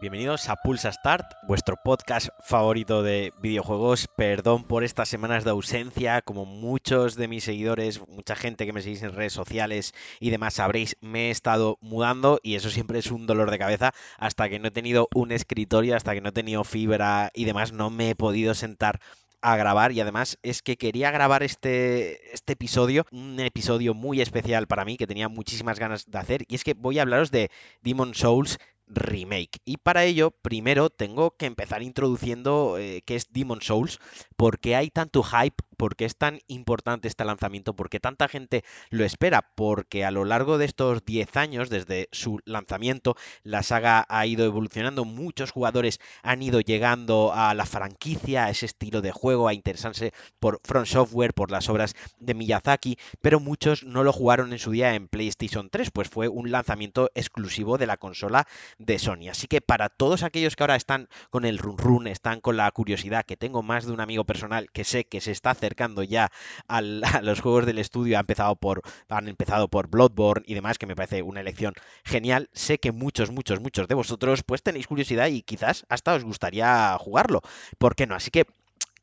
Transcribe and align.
Bienvenidos 0.00 0.48
a 0.48 0.56
Pulsa 0.56 0.90
Start, 0.90 1.26
vuestro 1.46 1.76
podcast 1.76 2.28
favorito 2.40 3.02
de 3.02 3.34
videojuegos. 3.42 4.08
Perdón 4.16 4.64
por 4.64 4.82
estas 4.82 5.10
semanas 5.10 5.44
de 5.44 5.50
ausencia, 5.50 6.22
como 6.22 6.46
muchos 6.46 7.16
de 7.16 7.28
mis 7.28 7.44
seguidores, 7.44 8.00
mucha 8.08 8.34
gente 8.34 8.64
que 8.64 8.72
me 8.72 8.80
seguís 8.80 9.02
en 9.02 9.12
redes 9.12 9.34
sociales 9.34 9.92
y 10.18 10.30
demás 10.30 10.54
sabréis, 10.54 10.96
me 11.02 11.28
he 11.28 11.30
estado 11.30 11.76
mudando 11.82 12.40
y 12.42 12.54
eso 12.54 12.70
siempre 12.70 12.98
es 12.98 13.10
un 13.10 13.26
dolor 13.26 13.50
de 13.50 13.58
cabeza. 13.58 13.92
Hasta 14.16 14.48
que 14.48 14.58
no 14.58 14.68
he 14.68 14.70
tenido 14.70 15.06
un 15.14 15.32
escritorio, 15.32 15.94
hasta 15.94 16.14
que 16.14 16.22
no 16.22 16.30
he 16.30 16.32
tenido 16.32 16.64
fibra 16.64 17.30
y 17.34 17.44
demás, 17.44 17.72
no 17.74 17.90
me 17.90 18.08
he 18.08 18.14
podido 18.14 18.54
sentar 18.54 19.00
a 19.42 19.56
grabar 19.56 19.92
y 19.92 20.00
además 20.00 20.38
es 20.42 20.62
que 20.62 20.78
quería 20.78 21.10
grabar 21.10 21.42
este, 21.42 22.34
este 22.34 22.54
episodio, 22.54 23.04
un 23.10 23.38
episodio 23.38 23.92
muy 23.92 24.22
especial 24.22 24.66
para 24.66 24.86
mí 24.86 24.96
que 24.96 25.06
tenía 25.06 25.28
muchísimas 25.28 25.78
ganas 25.78 26.10
de 26.10 26.18
hacer 26.18 26.44
y 26.48 26.54
es 26.54 26.64
que 26.64 26.72
voy 26.72 26.98
a 26.98 27.02
hablaros 27.02 27.30
de 27.30 27.50
Demon 27.82 28.14
Souls 28.14 28.58
remake. 28.90 29.60
Y 29.64 29.78
para 29.78 30.04
ello, 30.04 30.30
primero 30.30 30.90
tengo 30.90 31.36
que 31.36 31.46
empezar 31.46 31.82
introduciendo 31.82 32.76
eh, 32.78 33.02
qué 33.06 33.16
es 33.16 33.32
Demon 33.32 33.62
Souls, 33.62 33.98
porque 34.36 34.76
hay 34.76 34.90
tanto 34.90 35.22
hype 35.22 35.62
¿Por 35.80 35.96
qué 35.96 36.04
es 36.04 36.14
tan 36.14 36.40
importante 36.46 37.08
este 37.08 37.24
lanzamiento? 37.24 37.72
¿Por 37.72 37.88
qué 37.88 38.00
tanta 38.00 38.28
gente 38.28 38.64
lo 38.90 39.02
espera? 39.02 39.48
Porque 39.54 40.04
a 40.04 40.10
lo 40.10 40.26
largo 40.26 40.58
de 40.58 40.66
estos 40.66 41.02
10 41.06 41.38
años, 41.38 41.70
desde 41.70 42.10
su 42.12 42.38
lanzamiento, 42.44 43.16
la 43.44 43.62
saga 43.62 44.04
ha 44.10 44.26
ido 44.26 44.44
evolucionando, 44.44 45.06
muchos 45.06 45.52
jugadores 45.52 45.98
han 46.22 46.42
ido 46.42 46.60
llegando 46.60 47.32
a 47.32 47.54
la 47.54 47.64
franquicia, 47.64 48.44
a 48.44 48.50
ese 48.50 48.66
estilo 48.66 49.00
de 49.00 49.10
juego, 49.10 49.48
a 49.48 49.54
interesarse 49.54 50.12
por 50.38 50.60
Front 50.64 50.86
Software, 50.86 51.32
por 51.32 51.50
las 51.50 51.70
obras 51.70 51.94
de 52.18 52.34
Miyazaki, 52.34 52.98
pero 53.22 53.40
muchos 53.40 53.82
no 53.82 54.04
lo 54.04 54.12
jugaron 54.12 54.52
en 54.52 54.58
su 54.58 54.72
día 54.72 54.94
en 54.94 55.08
PlayStation 55.08 55.70
3, 55.70 55.92
pues 55.92 56.10
fue 56.10 56.28
un 56.28 56.50
lanzamiento 56.50 57.10
exclusivo 57.14 57.78
de 57.78 57.86
la 57.86 57.96
consola 57.96 58.46
de 58.76 58.98
Sony. 58.98 59.30
Así 59.30 59.46
que 59.46 59.62
para 59.62 59.88
todos 59.88 60.24
aquellos 60.24 60.56
que 60.56 60.62
ahora 60.62 60.76
están 60.76 61.08
con 61.30 61.46
el 61.46 61.56
run 61.56 61.78
run, 61.78 62.06
están 62.06 62.42
con 62.42 62.58
la 62.58 62.70
curiosidad, 62.70 63.24
que 63.24 63.38
tengo 63.38 63.62
más 63.62 63.86
de 63.86 63.92
un 63.92 64.00
amigo 64.00 64.24
personal 64.24 64.70
que 64.72 64.84
sé 64.84 65.06
que 65.06 65.22
se 65.22 65.30
está 65.30 65.52
acercando 65.52 65.69
acercando 65.70 66.02
ya 66.02 66.30
a 66.68 66.80
los 66.82 67.40
juegos 67.40 67.66
del 67.66 67.78
estudio, 67.78 68.16
ha 68.16 68.20
empezado 68.20 68.56
por, 68.56 68.82
han 69.08 69.28
empezado 69.28 69.68
por 69.68 69.88
Bloodborne 69.88 70.44
y 70.46 70.54
demás, 70.54 70.78
que 70.78 70.86
me 70.86 70.96
parece 70.96 71.22
una 71.22 71.40
elección 71.40 71.74
genial. 72.04 72.48
Sé 72.52 72.78
que 72.78 72.92
muchos, 72.92 73.30
muchos, 73.30 73.60
muchos 73.60 73.88
de 73.88 73.94
vosotros 73.94 74.42
pues 74.42 74.62
tenéis 74.62 74.86
curiosidad 74.86 75.28
y 75.28 75.42
quizás 75.42 75.84
hasta 75.88 76.14
os 76.14 76.24
gustaría 76.24 76.96
jugarlo. 76.98 77.40
¿Por 77.78 77.94
qué 77.94 78.06
no? 78.06 78.14
Así 78.14 78.30
que 78.30 78.46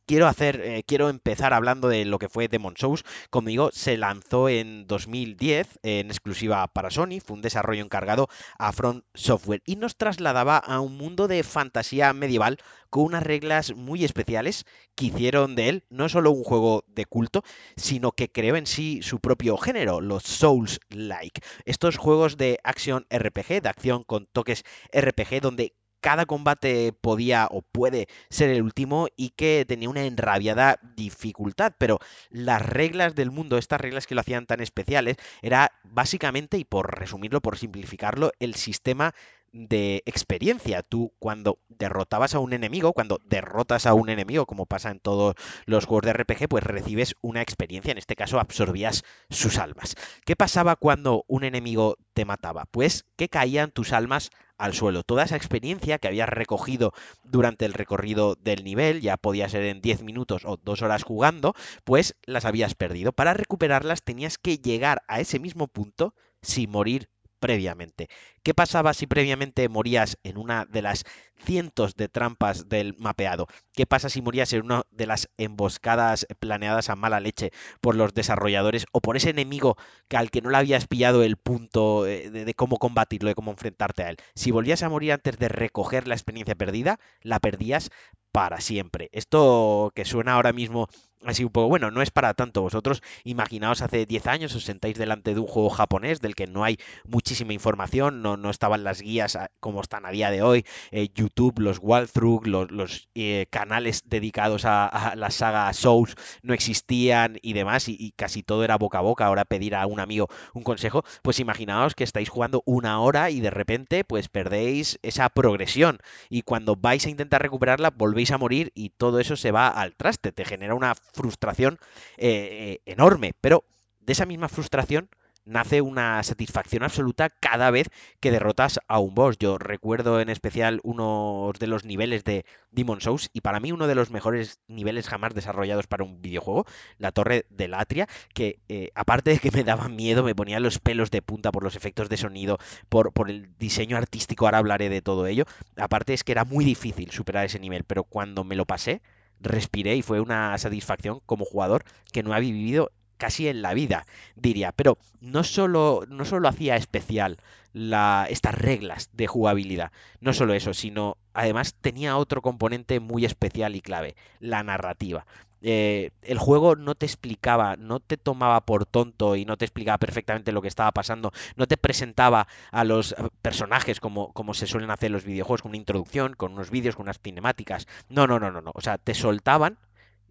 quiero 0.07 0.27
hacer, 0.27 0.61
eh, 0.63 0.83
quiero 0.87 1.09
empezar 1.09 1.53
hablando 1.53 1.89
de 1.89 2.05
lo 2.05 2.17
que 2.17 2.29
fue 2.29 2.47
Demon 2.47 2.75
Souls. 2.77 3.03
Como 3.29 3.49
digo, 3.49 3.69
se 3.73 3.97
lanzó 3.97 4.49
en 4.49 4.87
2010 4.87 5.79
en 5.83 6.07
exclusiva 6.07 6.65
para 6.67 6.89
Sony, 6.89 7.19
fue 7.23 7.35
un 7.35 7.41
desarrollo 7.41 7.83
encargado 7.83 8.27
a 8.57 8.71
Front 8.71 9.03
Software 9.13 9.61
y 9.65 9.75
nos 9.75 9.97
trasladaba 9.97 10.57
a 10.57 10.79
un 10.79 10.97
mundo 10.97 11.27
de 11.27 11.43
fantasía 11.43 12.13
medieval 12.13 12.57
con 12.89 13.03
unas 13.03 13.23
reglas 13.23 13.75
muy 13.75 14.05
especiales 14.05 14.65
que 14.95 15.07
hicieron 15.07 15.55
de 15.55 15.69
él 15.69 15.83
no 15.89 16.09
solo 16.09 16.31
un 16.31 16.43
juego 16.43 16.83
de 16.87 17.05
culto, 17.05 17.43
sino 17.75 18.13
que 18.13 18.31
creó 18.31 18.55
en 18.55 18.65
sí 18.65 19.01
su 19.03 19.19
propio 19.19 19.57
género, 19.57 20.01
los 20.01 20.23
Souls-like. 20.23 21.41
Estos 21.65 21.97
juegos 21.97 22.37
de 22.37 22.59
acción 22.63 23.05
RPG, 23.09 23.61
de 23.61 23.69
acción 23.69 24.03
con 24.03 24.27
toques 24.27 24.63
RPG, 24.93 25.41
donde 25.41 25.75
cada 26.01 26.25
combate 26.25 26.93
podía 26.93 27.47
o 27.51 27.61
puede 27.61 28.07
ser 28.29 28.49
el 28.49 28.61
último 28.61 29.07
y 29.15 29.29
que 29.31 29.65
tenía 29.67 29.89
una 29.89 30.05
enrabiada 30.05 30.79
dificultad, 30.95 31.73
pero 31.77 31.99
las 32.29 32.61
reglas 32.61 33.15
del 33.15 33.31
mundo, 33.31 33.57
estas 33.57 33.81
reglas 33.81 34.07
que 34.07 34.15
lo 34.15 34.21
hacían 34.21 34.45
tan 34.45 34.61
especiales, 34.61 35.17
era 35.41 35.71
básicamente, 35.83 36.57
y 36.57 36.63
por 36.63 36.99
resumirlo, 36.99 37.41
por 37.41 37.57
simplificarlo, 37.57 38.31
el 38.39 38.55
sistema 38.55 39.13
de 39.51 40.03
experiencia. 40.05 40.83
Tú 40.83 41.13
cuando 41.19 41.59
derrotabas 41.69 42.35
a 42.35 42.39
un 42.39 42.53
enemigo, 42.53 42.93
cuando 42.93 43.19
derrotas 43.25 43.85
a 43.85 43.93
un 43.93 44.09
enemigo, 44.09 44.45
como 44.45 44.65
pasa 44.65 44.91
en 44.91 44.99
todos 44.99 45.35
los 45.65 45.85
juegos 45.85 46.05
de 46.05 46.13
RPG, 46.13 46.47
pues 46.47 46.63
recibes 46.63 47.15
una 47.21 47.41
experiencia. 47.41 47.91
En 47.91 47.97
este 47.97 48.15
caso 48.15 48.39
absorbías 48.39 49.03
sus 49.29 49.57
almas. 49.57 49.95
¿Qué 50.25 50.35
pasaba 50.35 50.75
cuando 50.75 51.23
un 51.27 51.43
enemigo 51.43 51.97
te 52.13 52.25
mataba? 52.25 52.65
Pues 52.65 53.05
que 53.15 53.29
caían 53.29 53.71
tus 53.71 53.93
almas 53.93 54.31
al 54.57 54.73
suelo. 54.73 55.03
Toda 55.03 55.23
esa 55.23 55.35
experiencia 55.35 55.97
que 55.99 56.07
habías 56.07 56.29
recogido 56.29 56.93
durante 57.23 57.65
el 57.65 57.73
recorrido 57.73 58.35
del 58.35 58.63
nivel, 58.63 59.01
ya 59.01 59.17
podía 59.17 59.49
ser 59.49 59.63
en 59.63 59.81
10 59.81 60.03
minutos 60.03 60.43
o 60.45 60.57
2 60.57 60.81
horas 60.81 61.03
jugando, 61.03 61.53
pues 61.83 62.15
las 62.25 62.45
habías 62.45 62.75
perdido. 62.75 63.11
Para 63.11 63.33
recuperarlas 63.33 64.03
tenías 64.03 64.37
que 64.37 64.57
llegar 64.57 65.01
a 65.07 65.19
ese 65.19 65.39
mismo 65.39 65.67
punto 65.67 66.13
sin 66.41 66.69
morir 66.71 67.09
previamente. 67.39 68.09
¿Qué 68.43 68.53
pasaba 68.53 68.93
si 68.93 69.07
previamente 69.07 69.67
morías 69.69 70.17
en 70.23 70.37
una 70.37 70.65
de 70.65 70.81
las 70.81 71.03
cientos 71.37 71.95
de 71.95 72.09
trampas 72.09 72.69
del 72.69 72.95
mapeado? 72.97 73.47
¿Qué 73.73 73.85
pasa 73.85 74.09
si 74.09 74.21
morías 74.21 74.53
en 74.53 74.63
una 74.63 74.83
de 74.91 75.07
las 75.07 75.29
emboscadas 75.37 76.25
planeadas 76.39 76.89
a 76.89 76.95
mala 76.95 77.19
leche 77.19 77.51
por 77.81 77.95
los 77.95 78.13
desarrolladores 78.13 78.85
o 78.91 79.01
por 79.01 79.17
ese 79.17 79.29
enemigo 79.29 79.77
que 80.07 80.17
al 80.17 80.31
que 80.31 80.41
no 80.41 80.49
le 80.49 80.57
habías 80.57 80.87
pillado 80.87 81.23
el 81.23 81.37
punto 81.37 82.07
eh, 82.07 82.29
de, 82.29 82.45
de 82.45 82.53
cómo 82.53 82.77
combatirlo, 82.77 83.29
de 83.29 83.35
cómo 83.35 83.51
enfrentarte 83.51 84.03
a 84.03 84.09
él? 84.09 84.17
Si 84.35 84.51
volvías 84.51 84.83
a 84.83 84.89
morir 84.89 85.13
antes 85.13 85.37
de 85.37 85.49
recoger 85.49 86.07
la 86.07 86.15
experiencia 86.15 86.55
perdida, 86.55 86.99
la 87.21 87.39
perdías 87.39 87.89
para 88.37 88.61
siempre. 88.61 89.09
Esto 89.13 89.91
que 89.95 90.05
suena 90.05 90.33
ahora 90.33 90.53
mismo 90.53 90.89
así 91.25 91.43
un 91.43 91.49
poco, 91.51 91.67
bueno, 91.67 91.91
no 91.91 92.01
es 92.01 92.11
para 92.11 92.33
tanto. 92.33 92.61
Vosotros 92.61 93.01
imaginaos 93.23 93.81
hace 93.81 94.05
10 94.05 94.27
años 94.27 94.55
os 94.55 94.63
sentáis 94.63 94.97
delante 94.97 95.33
de 95.33 95.39
un 95.39 95.47
juego 95.47 95.69
japonés 95.69 96.21
del 96.21 96.35
que 96.35 96.47
no 96.47 96.63
hay 96.63 96.77
muchísima 97.05 97.53
información, 97.53 98.21
no, 98.21 98.37
no 98.37 98.49
estaban 98.49 98.83
las 98.83 99.01
guías 99.01 99.37
como 99.59 99.81
están 99.81 100.05
a 100.05 100.11
día 100.11 100.31
de 100.31 100.41
hoy, 100.41 100.65
eh, 100.91 101.09
YouTube, 101.13 101.59
los 101.59 101.79
walkthrough, 101.81 102.45
los, 102.45 103.09
eh, 103.15 103.47
canales 103.49 104.03
dedicados 104.05 104.63
a, 104.65 105.13
la 105.15 105.31
saga 105.31 105.71
Souls 105.73 106.15
no 106.43 106.53
existían 106.53 107.37
y 107.41 107.53
demás, 107.53 107.89
y, 107.89 108.13
casi 108.15 108.43
todo 108.43 108.63
era 108.63 108.77
boca 108.77 108.99
a 108.99 109.01
boca, 109.01 109.25
ahora 109.25 109.45
pedir 109.45 109.75
a 109.75 109.85
un 109.85 109.99
amigo 109.99 110.27
un 110.53 110.63
consejo, 110.63 111.03
pues 111.21 111.39
imaginaos 111.39 111.95
que 111.95 112.03
estáis 112.03 112.29
jugando 112.29 112.63
una 112.65 112.99
hora 113.01 113.29
y 113.29 113.41
de 113.41 113.49
repente 113.49 114.03
pues 114.03 114.29
perdéis 114.29 114.99
esa 115.01 115.29
progresión 115.29 115.99
y 116.29 116.43
cuando 116.43 116.75
vais 116.75 117.05
a 117.05 117.09
intentar 117.09 117.41
recuperarla 117.41 117.89
volvéis 117.91 118.26
a 118.33 118.37
morir 118.37 118.71
y 118.75 118.89
todo 118.89 119.19
eso 119.19 119.35
se 119.35 119.51
va 119.51 119.67
al 119.67 119.95
traste, 119.95 120.31
te 120.31 120.45
genera 120.45 120.75
una 120.75 120.95
frustración 120.95 121.79
eh, 122.17 122.79
enorme, 122.85 123.33
pero 123.41 123.63
de 123.99 124.13
esa 124.13 124.25
misma 124.25 124.49
frustración 124.49 125.09
nace 125.47 125.81
una 125.81 126.21
satisfacción 126.23 126.83
absoluta 126.83 127.29
cada 127.29 127.71
vez 127.71 127.87
que 128.19 128.31
derrotas 128.31 128.79
a 128.87 128.99
un 128.99 129.15
boss. 129.15 129.37
Yo 129.39 129.57
recuerdo 129.57 130.19
en 130.19 130.29
especial 130.29 130.79
uno 130.83 131.51
de 131.57 131.67
los 131.67 131.85
niveles 131.85 132.23
de 132.23 132.45
Demon 132.71 133.01
Souls 133.01 133.29
y 133.33 133.41
para 133.41 133.59
mí 133.59 133.71
uno 133.71 133.87
de 133.87 133.95
los 133.95 134.11
mejores 134.11 134.59
niveles 134.67 135.07
jamás 135.07 135.33
desarrollados 135.33 135.87
para 135.87 136.03
un 136.03 136.21
videojuego, 136.21 136.65
la 136.97 137.11
torre 137.11 137.45
de 137.49 137.67
Latria, 137.67 138.07
que 138.33 138.59
eh, 138.67 138.91
aparte 138.93 139.31
de 139.31 139.39
que 139.39 139.51
me 139.51 139.63
daba 139.63 139.89
miedo, 139.89 140.23
me 140.23 140.35
ponía 140.35 140.59
los 140.59 140.79
pelos 140.79 141.11
de 141.11 141.21
punta 141.21 141.51
por 141.51 141.63
los 141.63 141.75
efectos 141.75 142.09
de 142.09 142.17
sonido, 142.17 142.57
por, 142.89 143.13
por 143.13 143.29
el 143.29 143.57
diseño 143.57 143.97
artístico, 143.97 144.45
ahora 144.45 144.59
hablaré 144.59 144.89
de 144.89 145.01
todo 145.01 145.27
ello, 145.27 145.45
aparte 145.77 146.13
es 146.13 146.23
que 146.23 146.33
era 146.33 146.45
muy 146.45 146.65
difícil 146.65 147.11
superar 147.11 147.45
ese 147.45 147.59
nivel, 147.59 147.83
pero 147.85 148.03
cuando 148.03 148.43
me 148.43 148.55
lo 148.55 148.65
pasé, 148.65 149.01
respiré 149.39 149.95
y 149.95 150.01
fue 150.01 150.19
una 150.19 150.57
satisfacción 150.57 151.21
como 151.25 151.45
jugador 151.45 151.83
que 152.11 152.23
no 152.23 152.33
había 152.33 152.51
vivido 152.51 152.91
casi 153.17 153.47
en 153.47 153.61
la 153.61 153.73
vida, 153.73 154.05
diría. 154.35 154.71
Pero 154.71 154.97
no 155.21 155.43
solo, 155.43 156.03
no 156.07 156.25
solo 156.25 156.47
hacía 156.47 156.75
especial 156.75 157.37
la, 157.73 158.27
estas 158.29 158.55
reglas 158.55 159.09
de 159.13 159.27
jugabilidad, 159.27 159.91
no 160.21 160.33
solo 160.33 160.53
eso, 160.53 160.73
sino 160.73 161.17
además 161.33 161.75
tenía 161.79 162.17
otro 162.17 162.41
componente 162.41 162.99
muy 162.99 163.25
especial 163.25 163.75
y 163.75 163.81
clave, 163.81 164.15
la 164.39 164.63
narrativa. 164.63 165.25
Eh, 165.61 166.11
el 166.21 166.37
juego 166.37 166.75
no 166.75 166.93
te 166.93 167.05
explicaba, 167.05 167.75
no 167.77 167.99
te 167.99 168.17
tomaba 168.17 168.61
por 168.61 168.85
tonto 168.85 169.35
y 169.35 169.45
no 169.45 169.57
te 169.57 169.65
explicaba 169.65 169.97
perfectamente 169.97 170.51
lo 170.51 170.61
que 170.61 170.67
estaba 170.67 170.91
pasando, 170.91 171.31
no 171.55 171.67
te 171.67 171.77
presentaba 171.77 172.47
a 172.71 172.83
los 172.83 173.15
personajes 173.41 173.99
como, 173.99 174.31
como 174.33 174.53
se 174.53 174.67
suelen 174.67 174.91
hacer 174.91 175.11
los 175.11 175.23
videojuegos, 175.23 175.63
con 175.63 175.69
una 175.69 175.77
introducción, 175.77 176.33
con 176.33 176.53
unos 176.53 176.69
vídeos, 176.69 176.95
con 176.95 177.05
unas 177.05 177.19
cinemáticas. 177.19 177.87
No, 178.09 178.27
no, 178.27 178.39
no, 178.39 178.51
no, 178.51 178.61
no. 178.61 178.71
O 178.75 178.81
sea, 178.81 178.97
te 178.97 179.13
soltaban 179.13 179.77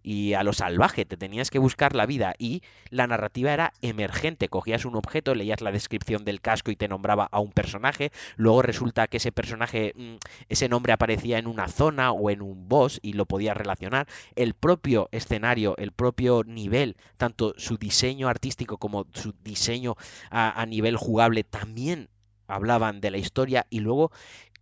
y 0.07 0.35
a 0.35 0.43
lo 0.43 0.53
salvaje, 0.53 1.03
te 1.03 1.17
tenías 1.17 1.49
que 1.49 1.59
buscar 1.59 1.93
la 1.93 2.05
vida 2.05 2.33
y 2.39 2.61
la 2.91 3.07
narrativa 3.07 3.51
era 3.51 3.73
emergente, 3.81 4.47
cogías 4.47 4.85
un 4.85 4.95
objeto, 4.95 5.35
leías 5.35 5.59
la 5.59 5.73
descripción 5.73 6.23
del 6.23 6.39
casco 6.39 6.71
y 6.71 6.77
te 6.77 6.87
nombraba 6.87 7.27
a 7.29 7.41
un 7.41 7.51
personaje, 7.51 8.13
luego 8.37 8.61
resulta 8.61 9.07
que 9.07 9.17
ese 9.17 9.33
personaje, 9.33 9.91
mm, 9.97 10.15
ese 10.47 10.69
nombre 10.69 10.93
aparecía 10.93 11.39
en 11.39 11.45
una 11.45 11.67
zona 11.67 12.13
o 12.13 12.29
en 12.29 12.41
un 12.41 12.69
boss 12.69 13.01
y 13.01 13.13
lo 13.13 13.25
podías 13.25 13.57
relacionar, 13.57 14.07
el 14.37 14.53
propio 14.53 15.09
escenario, 15.11 15.75
el 15.75 15.91
propio 15.91 16.45
nivel, 16.45 16.95
tanto 17.17 17.53
su 17.57 17.75
diseño 17.75 18.29
artístico 18.29 18.77
como 18.77 19.07
su 19.13 19.33
diseño 19.43 19.97
a, 20.31 20.61
a 20.61 20.65
nivel 20.65 20.95
jugable 20.95 21.43
también 21.43 22.07
hablaban 22.47 23.01
de 23.01 23.11
la 23.11 23.17
historia 23.17 23.67
y 23.69 23.81
luego 23.81 24.13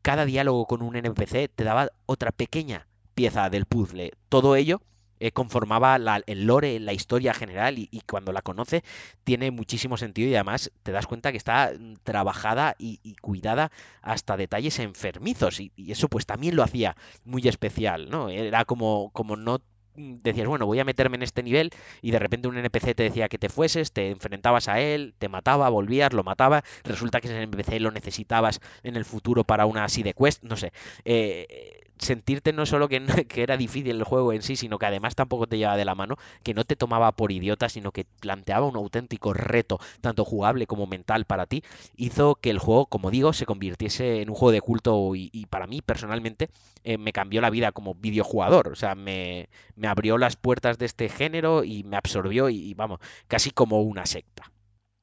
cada 0.02 0.26
diálogo 0.26 0.66
con 0.66 0.82
un 0.82 0.96
NPC 0.96 1.52
te 1.54 1.64
daba 1.64 1.92
otra 2.08 2.32
pequeña 2.32 2.88
pieza 3.14 3.52
del 3.52 3.68
puzzle. 3.68 4.14
Todo 4.28 4.56
ello 4.56 4.82
eh, 5.20 5.32
conformaba 5.32 5.96
el 5.96 6.46
lore, 6.46 6.80
la 6.80 6.94
historia 6.94 7.34
general 7.34 7.78
y, 7.78 8.02
cuando 8.10 8.32
la 8.32 8.42
conoce 8.42 8.84
tiene 9.24 9.52
muchísimo 9.52 9.98
sentido 9.98 10.30
y 10.30 10.36
además 10.36 10.72
te 10.84 10.92
das 10.92 11.08
cuenta 11.08 11.32
que 11.32 11.38
está 11.38 11.74
mm, 11.78 11.96
trabajada 12.04 12.76
y, 12.78 13.00
cuidada 13.22 13.72
hasta 14.02 14.38
detalles 14.38 14.80
enfermizos 14.80 15.60
y, 15.60 15.72
y, 15.76 15.92
eso 15.92 16.08
pues 16.08 16.26
también 16.26 16.56
lo 16.56 16.64
hacía 16.64 16.96
muy 17.24 17.48
especial, 17.48 18.10
¿no? 18.10 18.30
Era 18.30 18.66
como, 18.66 19.10
como 19.12 19.36
no 19.36 19.62
Mm, 19.96 20.18
decías, 20.22 20.48
bueno, 20.48 20.66
voy 20.66 20.80
a 20.80 20.86
meterme 20.86 21.16
en 21.16 21.24
este 21.24 21.42
nivel 21.44 21.72
y 22.02 22.12
de 22.12 22.20
repente 22.20 22.48
un 22.48 22.58
NPC 22.58 22.96
te 22.96 23.04
decía 23.04 23.30
que 23.30 23.38
te 23.38 23.50
fueses, 23.50 23.92
te 23.92 24.10
enfrentabas 24.10 24.68
a 24.68 24.80
él, 24.80 25.14
te 25.18 25.30
mataba, 25.30 25.70
volvías, 25.70 26.14
lo 26.14 26.24
mataba, 26.24 26.64
resulta 26.84 27.22
que 27.22 27.28
ese 27.28 27.42
NPC 27.42 27.80
lo 27.80 27.92
necesitabas 27.92 28.60
en 28.84 28.96
el 28.96 29.06
futuro 29.06 29.44
para 29.44 29.66
una 29.66 29.86
así 29.86 30.04
de 30.04 30.14
quest, 30.14 30.44
no 30.44 30.58
sé. 30.58 30.74
Eh, 31.06 31.85
sentirte 31.98 32.54
no 32.54 32.66
solo 32.66 32.90
que, 32.90 33.04
era 33.36 33.58
difícil 33.58 33.92
el 33.92 34.04
juego 34.04 34.34
en 34.34 34.42
sí, 34.42 34.56
sino 34.56 34.78
que 34.80 34.86
además 34.86 35.16
tampoco 35.16 35.48
te 35.48 35.58
llevaba 35.58 35.78
de 35.78 35.86
la 35.86 35.96
mano, 35.96 36.18
que 36.44 36.54
no 36.54 36.64
te 36.64 36.76
tomaba 36.76 37.12
por 37.14 37.32
idiota, 37.32 37.70
sino 37.70 37.92
que 37.92 38.06
planteaba 38.20 38.68
un 38.68 38.76
auténtico 38.76 39.34
reto, 39.34 39.80
tanto 40.02 40.26
jugable 40.26 40.68
como 40.68 40.88
mental 40.88 41.26
para 41.26 41.46
ti, 41.46 41.64
hizo 41.96 42.36
que 42.36 42.50
el 42.50 42.60
juego, 42.60 42.86
como 42.88 43.12
digo, 43.12 43.34
se 43.34 43.46
convirtiese 43.46 44.22
en 44.22 44.30
un 44.30 44.36
juego 44.36 44.52
de 44.52 44.62
culto 44.62 45.16
y, 45.16 45.46
para 45.50 45.68
mí 45.68 45.82
personalmente 45.82 46.50
eh, 46.84 46.98
me 46.98 47.14
cambió 47.14 47.40
la 47.40 47.50
vida 47.50 47.72
como 47.72 47.94
videojugador, 47.96 48.70
o 48.70 48.76
sea, 48.76 48.96
me, 48.96 49.50
me, 49.76 49.88
abrió 49.88 50.18
las 50.18 50.36
puertas 50.36 50.78
de 50.78 50.86
este 50.86 51.08
género 51.08 51.64
y 51.64 51.84
me 51.84 51.98
absorbió 51.98 52.50
y, 52.50 52.58
y 52.58 52.74
vamos, 52.74 53.00
casi 53.28 53.52
como 53.52 53.82
una 53.82 54.06
secta. 54.06 54.52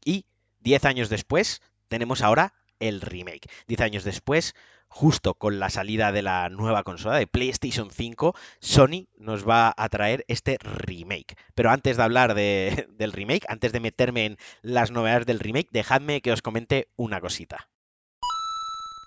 Y 0.04 0.26
10 0.60 0.84
años 0.84 1.08
después 1.08 1.60
tenemos 1.88 2.22
ahora 2.22 2.54
el 2.80 3.00
remake. 3.00 3.48
10 3.68 3.80
años 3.80 4.04
después, 4.04 4.54
justo 4.92 5.34
con 5.34 5.58
la 5.58 5.70
salida 5.70 6.12
de 6.12 6.20
la 6.20 6.50
nueva 6.50 6.84
consola 6.84 7.16
de 7.16 7.26
PlayStation 7.26 7.90
5, 7.90 8.36
Sony 8.60 9.08
nos 9.16 9.48
va 9.48 9.72
a 9.74 9.88
traer 9.88 10.24
este 10.28 10.58
remake. 10.62 11.34
Pero 11.54 11.70
antes 11.70 11.96
de 11.96 12.02
hablar 12.02 12.34
del 12.34 13.12
remake, 13.12 13.46
antes 13.48 13.72
de 13.72 13.80
meterme 13.80 14.26
en 14.26 14.38
las 14.60 14.90
novedades 14.90 15.26
del 15.26 15.40
remake, 15.40 15.70
dejadme 15.72 16.20
que 16.20 16.32
os 16.32 16.42
comente 16.42 16.88
una 16.96 17.20
cosita. 17.20 17.71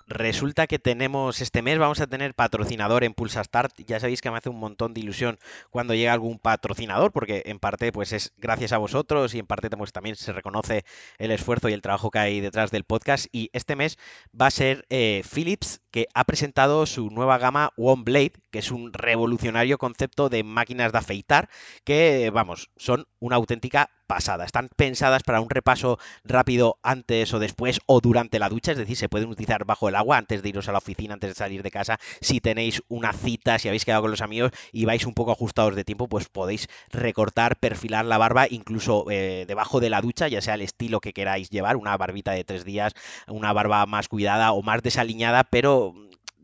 Resulta 0.08 0.68
que 0.68 0.78
tenemos 0.78 1.42
este 1.42 1.64
mes, 1.64 1.80
vamos 1.80 2.00
a 2.00 2.06
tener 2.06 2.36
patrocinador 2.36 3.04
en 3.04 3.16
Pulsa 3.16 3.44
Start. 3.44 3.74
Ya 3.88 4.00
sabéis 4.00 4.22
que 4.22 4.30
me 4.30 4.38
hace 4.38 4.50
un 4.50 4.60
montón 4.60 4.94
de 4.94 5.02
ilusión 5.02 5.40
cuando 5.72 5.96
llega 5.96 6.14
algún 6.14 6.38
patrocinador, 6.38 7.12
porque 7.12 7.42
en 7.48 7.58
parte 7.58 7.92
pues 7.92 8.14
es 8.14 8.32
gracias 8.38 8.72
a 8.72 8.78
vosotros 8.78 9.34
y 9.34 9.40
en 9.40 9.48
parte 9.48 9.68
pues, 9.72 9.94
también 9.94 10.16
se 10.16 10.32
reconoce 10.32 10.86
el 11.18 11.32
esfuerzo 11.32 11.70
y 11.70 11.74
el 11.74 11.82
trabajo 11.82 12.12
que 12.12 12.20
hay 12.20 12.40
detrás 12.40 12.70
del 12.70 12.84
podcast. 12.84 13.26
Y 13.32 13.50
este 13.52 13.76
mes 13.76 13.98
va 14.40 14.46
a 14.46 14.52
ser 14.52 14.86
eh, 14.92 15.24
Philips, 15.34 15.82
que 15.90 16.08
ha 16.14 16.24
presentado 16.26 16.86
su 16.86 17.10
nueva 17.10 17.40
gama 17.40 17.72
One 17.76 18.04
Blade, 18.06 18.34
que 18.52 18.60
es 18.60 18.70
un 18.70 18.94
revolucionario 18.94 19.80
concepto 19.80 20.30
de 20.30 20.44
máquinas 20.44 20.92
de 20.92 21.00
afeitar, 21.00 21.50
que 21.84 22.30
vamos, 22.32 22.70
son 22.78 23.08
una 23.20 23.38
auténtica 23.38 23.90
pasada. 24.06 24.46
Están 24.46 24.70
pensadas 24.76 25.24
para 25.24 25.42
un 25.42 25.50
repaso 25.50 26.00
rápido 26.24 26.78
antes 26.84 27.34
o 27.34 27.40
después 27.40 27.80
o 27.86 28.02
durante 28.02 28.40
la 28.40 28.50
ducha, 28.50 28.72
es 28.72 28.78
decir, 28.78 28.98
se 28.98 29.10
pueden 29.10 29.30
utilizar 29.30 29.66
bajo 29.66 29.90
el 29.90 29.96
agua 29.96 30.18
antes 30.18 30.42
de 30.42 30.50
iros 30.50 30.70
a 30.70 30.72
la 30.72 30.78
oficina, 30.80 31.14
antes 31.14 31.32
de 31.32 31.36
salir 31.36 31.64
de 31.64 31.72
casa. 31.72 32.00
Si 32.22 32.40
tenéis 32.40 32.82
una 32.88 33.14
cita, 33.14 33.60
si 33.60 33.68
habéis 33.68 33.86
quedado 33.86 34.04
con 34.04 34.12
los 34.12 34.22
amigos 34.22 34.52
y 34.72 34.86
vais 34.86 35.06
un 35.06 35.14
poco 35.14 35.32
ajustados 35.32 35.76
de 35.76 35.84
tiempo, 35.84 36.08
pues 36.08 36.30
podéis 36.30 36.68
recortar, 36.92 37.58
perfilar 37.58 38.06
la 38.06 38.18
barba 38.18 38.48
incluso 38.50 39.06
eh, 39.10 39.46
debajo 39.48 39.80
de 39.80 39.90
la 39.90 40.02
ducha, 40.02 40.28
ya 40.28 40.42
sea 40.42 40.56
el 40.56 40.62
estilo 40.62 41.00
que 41.00 41.14
queráis 41.14 41.50
llevar, 41.50 41.76
una 41.78 41.98
barbita 41.98 42.32
de 42.32 42.44
tres 42.44 42.66
días, 42.66 42.94
una 43.28 43.54
barba 43.54 43.86
más 43.86 44.08
cuidada 44.08 44.52
o 44.52 44.62
más 44.62 44.82
desaliñada, 44.82 45.44
pero 45.44 45.94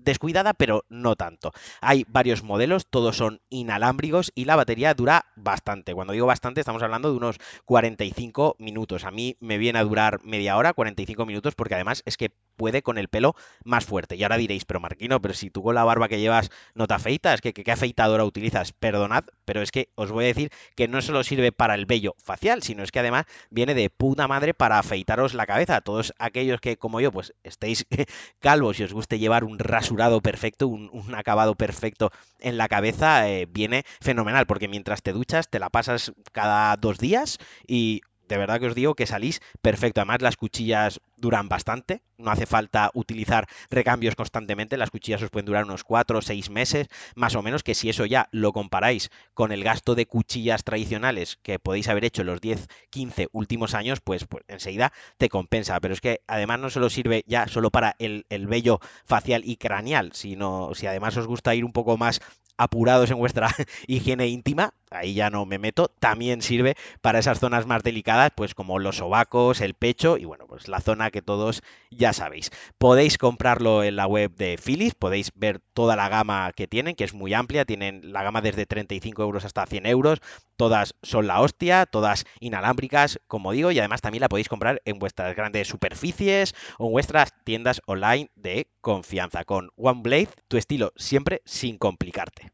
descuidada, 0.04 0.54
pero 0.54 0.86
no 0.90 1.16
tanto. 1.16 1.52
Hay 1.82 2.06
varios 2.08 2.44
modelos, 2.44 2.88
todos 2.88 3.18
son 3.18 3.42
inalámbricos 3.50 4.32
y 4.36 4.46
la 4.46 4.56
batería 4.56 4.94
dura 4.94 5.26
bastante. 5.36 5.94
Cuando 5.94 6.14
digo 6.14 6.26
bastante, 6.26 6.62
estamos 6.62 6.84
hablando 6.84 7.12
de 7.12 7.18
unos 7.18 7.38
45 7.66 8.56
minutos. 8.60 9.06
A 9.06 9.12
mí 9.12 9.38
me 9.40 9.58
viene 9.58 9.80
a 9.80 9.84
durar 9.84 10.20
media 10.24 10.58
hora, 10.58 10.74
45 10.74 11.26
minutos, 11.26 11.56
porque 11.56 11.76
además 11.76 12.04
es 12.06 12.18
que 12.18 12.32
puede 12.62 12.84
con 12.84 12.98
el 12.98 13.08
pelo 13.08 13.36
más 13.64 13.86
fuerte. 13.86 14.16
Y 14.16 14.24
ahora 14.24 14.38
diréis, 14.38 14.66
pero 14.66 14.80
Marquino, 14.80 15.22
pero 15.22 15.34
si 15.34 15.50
tú 15.50 15.64
con 15.64 15.76
la 15.76 15.84
barba 15.84 16.08
que 16.08 16.20
llevas 16.20 16.52
no 16.76 16.86
te 16.86 16.94
afeitas, 16.94 17.42
¿qué, 17.42 17.54
qué, 17.54 17.72
afeitadora 17.72 18.24
utilizas? 18.24 18.72
Perdonad, 18.72 19.24
pero 19.46 19.62
es 19.62 19.72
que 19.72 19.90
os 19.96 20.12
voy 20.12 20.26
a 20.26 20.28
decir 20.28 20.52
que 20.76 20.88
no 20.88 21.02
solo 21.02 21.24
sirve 21.24 21.52
para 21.52 21.76
el 21.76 21.86
vello 21.88 22.16
facial, 22.24 22.62
sino 22.62 22.84
es 22.84 22.92
que 22.92 23.00
además 23.00 23.26
viene 23.50 23.74
de 23.74 23.90
puta 23.90 24.28
madre 24.28 24.54
para 24.54 24.78
afeitaros 24.78 25.34
la 25.34 25.48
cabeza. 25.48 25.82
Todos 25.82 26.14
aquellos 26.20 26.62
que, 26.62 26.78
como 26.78 27.02
yo, 27.02 27.12
pues 27.12 27.34
estéis 27.44 27.88
calvos 28.40 28.80
y 28.80 28.84
os 28.84 28.94
guste 28.94 29.18
llevar 29.18 29.44
un 29.44 29.58
perfecto, 30.22 30.68
un, 30.68 31.16
acabado 31.16 31.56
perfecto 31.56 32.12
en 32.40 32.58
la 32.58 32.68
cabeza, 32.68 33.30
eh, 33.30 33.48
viene 33.50 33.84
fenomenal, 34.02 34.46
porque 34.46 34.68
mientras 34.68 35.02
te 35.02 35.14
duchas 35.14 35.50
te 35.50 35.60
la 35.60 35.70
pasas 35.70 36.14
cada 36.32 36.76
dos 36.78 36.98
días 36.98 37.38
y 37.68 38.02
de 38.32 38.38
verdad 38.38 38.62
que 38.62 38.68
os 38.68 38.76
digo 38.76 38.96
que 38.96 39.06
salís 39.06 39.42
perfecto. 39.62 40.00
Además, 40.00 40.22
las 40.22 40.38
cuchillas 40.38 41.02
duran 41.18 41.50
bastante, 41.50 42.02
no 42.18 42.32
hace 42.32 42.46
falta 42.46 42.90
utilizar 42.94 43.46
recambios 43.70 44.16
constantemente, 44.16 44.78
las 44.78 44.90
cuchillas 44.90 45.22
os 45.22 45.30
pueden 45.30 45.48
durar 45.48 45.66
unos 45.66 45.84
4 45.84 46.20
o 46.20 46.22
6 46.22 46.50
meses, 46.50 46.88
más 47.14 47.36
o 47.36 47.42
menos, 47.42 47.62
que 47.62 47.76
si 47.76 47.90
eso 47.90 48.06
ya 48.06 48.30
lo 48.32 48.54
comparáis 48.54 49.10
con 49.34 49.52
el 49.52 49.66
gasto 49.66 49.96
de 49.96 50.06
cuchillas 50.06 50.64
tradicionales 50.64 51.40
que 51.44 51.60
podéis 51.60 51.90
haber 51.90 52.06
hecho 52.06 52.22
en 52.22 52.28
los 52.28 52.40
10, 52.40 52.70
15 52.90 53.28
últimos 53.34 53.74
años, 53.74 54.00
pues, 54.00 54.26
pues 54.26 54.46
enseguida 54.48 54.94
te 55.18 55.28
compensa. 55.28 55.78
Pero 55.82 55.94
es 55.94 56.00
que 56.00 56.22
además 56.26 56.60
no 56.62 56.70
solo 56.70 56.90
sirve 56.90 57.26
ya 57.28 57.50
solo 57.50 57.70
para 57.70 57.98
el, 58.00 58.26
el 58.30 58.48
vello 58.48 58.80
facial 59.04 59.42
y 59.44 59.58
craneal, 59.58 60.14
sino 60.14 60.74
si 60.74 60.88
además 60.88 61.18
os 61.18 61.28
gusta 61.28 61.54
ir 61.54 61.66
un 61.66 61.74
poco 61.74 61.98
más 61.98 62.22
apurados 62.58 63.12
en 63.12 63.18
vuestra 63.18 63.50
higiene 63.88 64.28
íntima, 64.28 64.74
ahí 64.92 65.14
ya 65.14 65.30
no 65.30 65.46
me 65.46 65.58
meto, 65.58 65.88
también 66.00 66.42
sirve 66.42 66.76
para 67.02 67.20
esas 67.20 67.40
zonas 67.40 67.66
más 67.66 67.84
delicadas, 67.84 68.32
pues 68.36 68.54
como 68.54 68.80
los 68.80 68.98
sobacos, 68.98 69.62
el 69.62 69.74
pecho 69.74 70.18
y 70.18 70.26
bueno, 70.26 70.46
pues 70.48 70.68
la 70.68 70.82
zona 70.82 71.12
que 71.12 71.22
todos 71.22 71.64
ya 71.90 72.14
sabéis. 72.14 72.52
Podéis 72.78 73.18
comprarlo 73.18 73.84
en 73.84 73.96
la 73.96 74.08
web 74.08 74.36
de 74.36 74.60
Philips, 74.64 74.96
podéis 74.96 75.32
ver 75.36 75.60
toda 75.74 75.96
la 75.96 76.10
gama 76.10 76.52
que 76.54 76.68
tienen, 76.68 76.96
que 76.96 77.04
es 77.04 77.14
muy 77.14 77.34
amplia, 77.34 77.66
tienen 77.66 78.14
la 78.14 78.24
gama 78.24 78.42
desde 78.42 78.66
35 78.66 79.24
euros 79.24 79.46
hasta 79.46 79.66
100 79.66 79.86
euros, 79.86 80.20
todas 80.58 80.96
son 81.02 81.28
la 81.28 81.42
hostia, 81.42 81.86
todas 81.86 82.26
inalámbricas, 82.40 83.20
como 83.28 83.52
digo, 83.52 83.72
y 83.72 83.80
además 83.80 84.02
también 84.02 84.22
la 84.22 84.30
podéis 84.30 84.50
comprar 84.50 84.82
en 84.86 85.00
vuestras 85.00 85.36
grandes 85.36 85.68
superficies 85.68 86.54
o 86.78 86.88
en 86.88 86.92
vuestras 86.92 87.34
tiendas 87.44 87.82
online 87.86 88.30
de 88.36 88.68
confianza. 88.82 89.44
Con 89.46 89.72
OneBlade, 89.76 90.30
tu 90.48 90.58
estilo 90.58 90.94
siempre 90.96 91.42
sin 91.46 91.78
complicarte. 91.78 92.52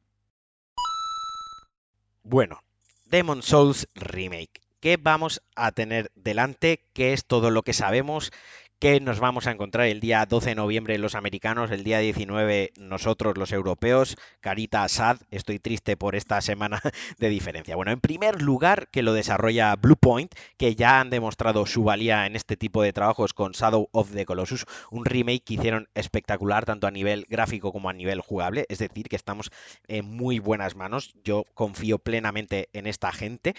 Bueno, 2.29 2.59
Demon 3.05 3.41
Souls 3.41 3.87
Remake. 3.95 4.59
¿Qué 4.81 4.97
vamos 4.97 5.41
a 5.55 5.71
tener 5.71 6.11
delante? 6.13 6.85
¿Qué 6.93 7.13
es 7.13 7.25
todo 7.25 7.51
lo 7.51 7.63
que 7.63 7.71
sabemos? 7.71 8.33
¿Qué 8.79 8.99
nos 8.99 9.19
vamos 9.19 9.47
a 9.47 9.51
encontrar 9.51 9.87
el 9.87 9.99
día 9.99 10.23
12 10.27 10.49
de 10.49 10.55
noviembre 10.55 10.99
los 10.99 11.15
americanos, 11.15 11.71
el 11.71 11.83
día 11.83 11.97
19 11.97 12.73
nosotros 12.77 13.35
los 13.35 13.51
europeos? 13.51 14.17
Carita 14.39 14.87
sad, 14.87 15.17
estoy 15.31 15.57
triste 15.57 15.97
por 15.97 16.15
esta 16.15 16.41
semana 16.41 16.79
de 17.17 17.29
diferencia. 17.29 17.75
Bueno, 17.75 17.91
en 17.91 17.99
primer 17.99 18.39
lugar, 18.39 18.87
que 18.91 19.01
lo 19.01 19.13
desarrolla 19.13 19.75
Bluepoint, 19.75 20.31
que 20.57 20.75
ya 20.75 20.99
han 20.99 21.09
demostrado 21.09 21.65
su 21.65 21.83
valía 21.83 22.27
en 22.27 22.35
este 22.35 22.55
tipo 22.55 22.83
de 22.83 22.93
trabajos 22.93 23.33
con 23.33 23.53
Shadow 23.53 23.89
of 23.93 24.13
the 24.13 24.25
Colossus, 24.25 24.65
un 24.91 25.05
remake 25.05 25.43
que 25.43 25.55
hicieron 25.55 25.89
espectacular 25.95 26.65
tanto 26.65 26.85
a 26.85 26.91
nivel 26.91 27.25
gráfico 27.27 27.71
como 27.71 27.89
a 27.89 27.93
nivel 27.93 28.21
jugable, 28.21 28.67
es 28.69 28.77
decir, 28.77 29.09
que 29.09 29.15
estamos 29.15 29.49
en 29.87 30.05
muy 30.05 30.37
buenas 30.37 30.75
manos. 30.75 31.15
Yo 31.23 31.45
confío 31.55 31.97
plenamente 31.97 32.69
en 32.73 32.85
esta 32.85 33.11
gente 33.11 33.55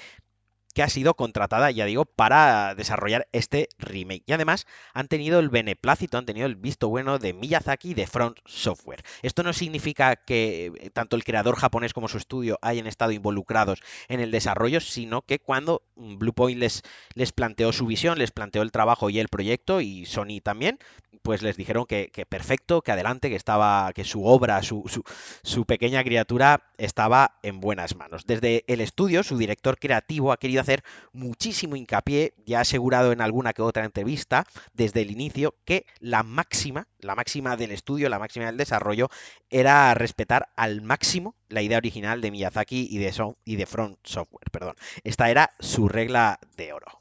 que 0.78 0.84
ha 0.84 0.88
sido 0.88 1.14
contratada, 1.14 1.72
ya 1.72 1.86
digo, 1.86 2.04
para 2.04 2.76
desarrollar 2.76 3.26
este 3.32 3.68
remake. 3.80 4.22
Y 4.26 4.32
además 4.32 4.64
han 4.94 5.08
tenido 5.08 5.40
el 5.40 5.48
beneplácito, 5.48 6.18
han 6.18 6.24
tenido 6.24 6.46
el 6.46 6.54
visto 6.54 6.88
bueno 6.88 7.18
de 7.18 7.32
Miyazaki 7.32 7.94
de 7.94 8.06
Front 8.06 8.38
Software. 8.44 9.02
Esto 9.22 9.42
no 9.42 9.52
significa 9.52 10.14
que 10.14 10.66
eh, 10.66 10.90
tanto 10.90 11.16
el 11.16 11.24
creador 11.24 11.56
japonés 11.56 11.92
como 11.92 12.06
su 12.06 12.16
estudio 12.16 12.60
hayan 12.62 12.86
estado 12.86 13.10
involucrados 13.10 13.80
en 14.06 14.20
el 14.20 14.30
desarrollo, 14.30 14.78
sino 14.78 15.22
que 15.22 15.40
cuando 15.40 15.82
Bluepoint 15.96 16.60
les, 16.60 16.84
les 17.14 17.32
planteó 17.32 17.72
su 17.72 17.84
visión, 17.84 18.16
les 18.16 18.30
planteó 18.30 18.62
el 18.62 18.70
trabajo 18.70 19.10
y 19.10 19.18
el 19.18 19.26
proyecto, 19.26 19.80
y 19.80 20.06
Sony 20.06 20.40
también, 20.40 20.78
pues 21.22 21.42
les 21.42 21.56
dijeron 21.56 21.86
que, 21.86 22.10
perfecto, 22.28 22.82
que 22.82 22.92
adelante, 22.92 23.30
que 23.30 23.36
estaba, 23.36 23.92
que 23.92 24.04
su 24.04 24.24
obra, 24.24 24.62
su, 24.62 24.84
su, 24.86 25.02
su, 25.42 25.64
pequeña 25.64 26.02
criatura 26.04 26.70
estaba 26.78 27.38
en 27.42 27.60
buenas 27.60 27.96
manos. 27.96 28.24
Desde 28.26 28.64
el 28.66 28.80
estudio, 28.80 29.22
su 29.22 29.36
director 29.36 29.78
creativo 29.78 30.32
ha 30.32 30.38
querido 30.38 30.60
hacer 30.60 30.67
muchísimo 31.12 31.76
hincapié, 31.76 32.34
ya 32.46 32.60
asegurado 32.60 33.12
en 33.12 33.20
alguna 33.20 33.52
que 33.52 33.62
otra 33.62 33.84
entrevista, 33.84 34.46
desde 34.72 35.02
el 35.02 35.10
inicio, 35.10 35.54
que 35.64 35.86
la 36.00 36.22
máxima, 36.22 36.88
la 37.00 37.14
máxima 37.14 37.56
del 37.56 37.72
estudio, 37.72 38.08
la 38.08 38.18
máxima 38.18 38.46
del 38.46 38.56
desarrollo, 38.56 39.08
era 39.50 39.92
respetar 39.94 40.48
al 40.56 40.82
máximo 40.82 41.34
la 41.48 41.62
idea 41.62 41.78
original 41.78 42.20
de 42.20 42.30
Miyazaki 42.30 42.88
y 42.90 42.98
de, 42.98 43.34
y 43.44 43.56
de 43.56 43.66
Front 43.66 43.98
Software. 44.04 44.50
Perdón. 44.50 44.76
Esta 45.04 45.30
era 45.30 45.54
su 45.58 45.88
regla 45.88 46.38
de 46.56 46.72
oro. 46.72 46.97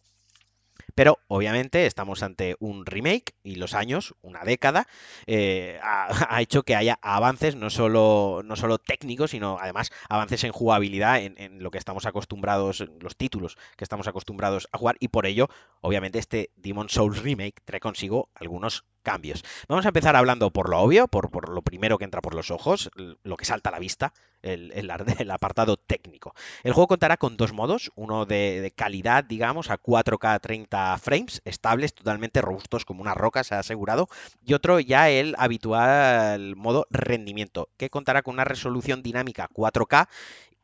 Pero 0.98 1.20
obviamente 1.27 1.86
estamos 1.86 2.24
ante 2.24 2.56
un 2.60 2.84
remake 2.84 3.36
y 3.44 3.58
los 3.58 3.75
años, 3.75 4.16
una 4.24 4.44
década, 4.44 4.88
eh, 5.27 5.80
ha, 5.84 6.42
hecho 6.42 6.63
que 6.63 6.75
haya 6.75 6.98
avances 7.04 7.56
no 7.56 7.70
solo, 7.70 8.42
no 8.44 8.56
solo 8.56 8.80
técnicos, 8.80 9.30
sino 9.30 9.60
además 9.62 9.92
avances 10.10 10.44
en 10.44 10.51
jugabilidad, 10.51 11.22
en, 11.22 11.36
en 11.38 11.62
lo 11.62 11.70
que 11.70 11.77
estamos 11.77 12.08
acostumbrados, 12.08 12.84
los 13.00 13.16
títulos 13.16 13.60
que 13.75 13.84
estamos 13.84 14.08
acostumbrados 14.08 14.70
a 14.72 14.80
jugar 14.80 14.96
y 15.00 15.10
por 15.10 15.27
ello, 15.27 15.50
obviamente, 15.88 16.20
este 16.20 16.51
Demon 16.56 16.89
Souls 16.89 17.22
Remake 17.22 17.62
trae 17.65 17.79
consigo 17.79 18.29
algunos 18.36 18.86
cambios. 19.08 19.46
Vamos 19.70 19.86
a 19.86 19.89
empezar 19.89 20.17
hablando 20.17 20.51
por 20.51 20.70
lo 20.70 20.79
obvio, 20.79 21.08
por, 21.08 21.32
por 21.32 21.48
lo 21.48 21.62
primero 21.62 21.98
que 21.98 22.03
entra 22.03 22.22
por 22.22 22.36
los 22.36 22.51
ojos, 22.51 22.91
lo 22.96 23.38
que 23.38 23.46
salta 23.46 23.70
a 23.70 23.72
la 23.72 23.79
vista, 23.79 24.12
el, 24.41 24.74
el, 24.74 24.91
apartado 25.32 25.77
técnico. 25.77 26.36
El 26.63 26.74
juego 26.74 26.88
contará 26.88 27.15
con 27.15 27.38
dos 27.38 27.53
modos, 27.53 27.89
uno 27.96 28.25
de, 28.25 28.60
de, 28.60 28.72
calidad, 28.72 29.24
digamos, 29.24 29.70
a 29.70 29.82
4K 29.82 30.41
30 30.41 30.98
frames, 30.98 31.41
estables, 31.46 31.94
totalmente 31.94 32.41
robustos 32.41 32.84
como 32.84 33.01
una 33.01 33.13
roca, 33.13 33.46
se 33.46 33.56
ha 33.56 33.60
asegurado, 33.60 34.10
y 34.46 34.53
otro 34.53 34.82
ya 34.82 35.10
el 35.10 35.36
habitual 35.38 36.58
modo 36.58 36.86
rendimiento, 36.89 37.70
que 37.77 37.89
contará 37.89 38.24
con 38.24 38.34
una 38.34 38.44
resolución 38.44 39.03
dinámica 39.03 39.48
4K 39.53 40.10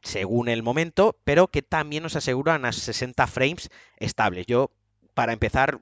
según 0.01 0.49
el 0.49 0.63
momento, 0.63 1.15
pero 1.23 1.47
que 1.47 1.61
también 1.61 2.03
nos 2.03 2.17
asegura 2.17 2.57
unas 2.57 2.75
60 2.75 3.25
frames 3.27 3.69
estables. 3.97 4.45
Yo 4.47 4.69
para 5.13 5.34
empezar, 5.34 5.79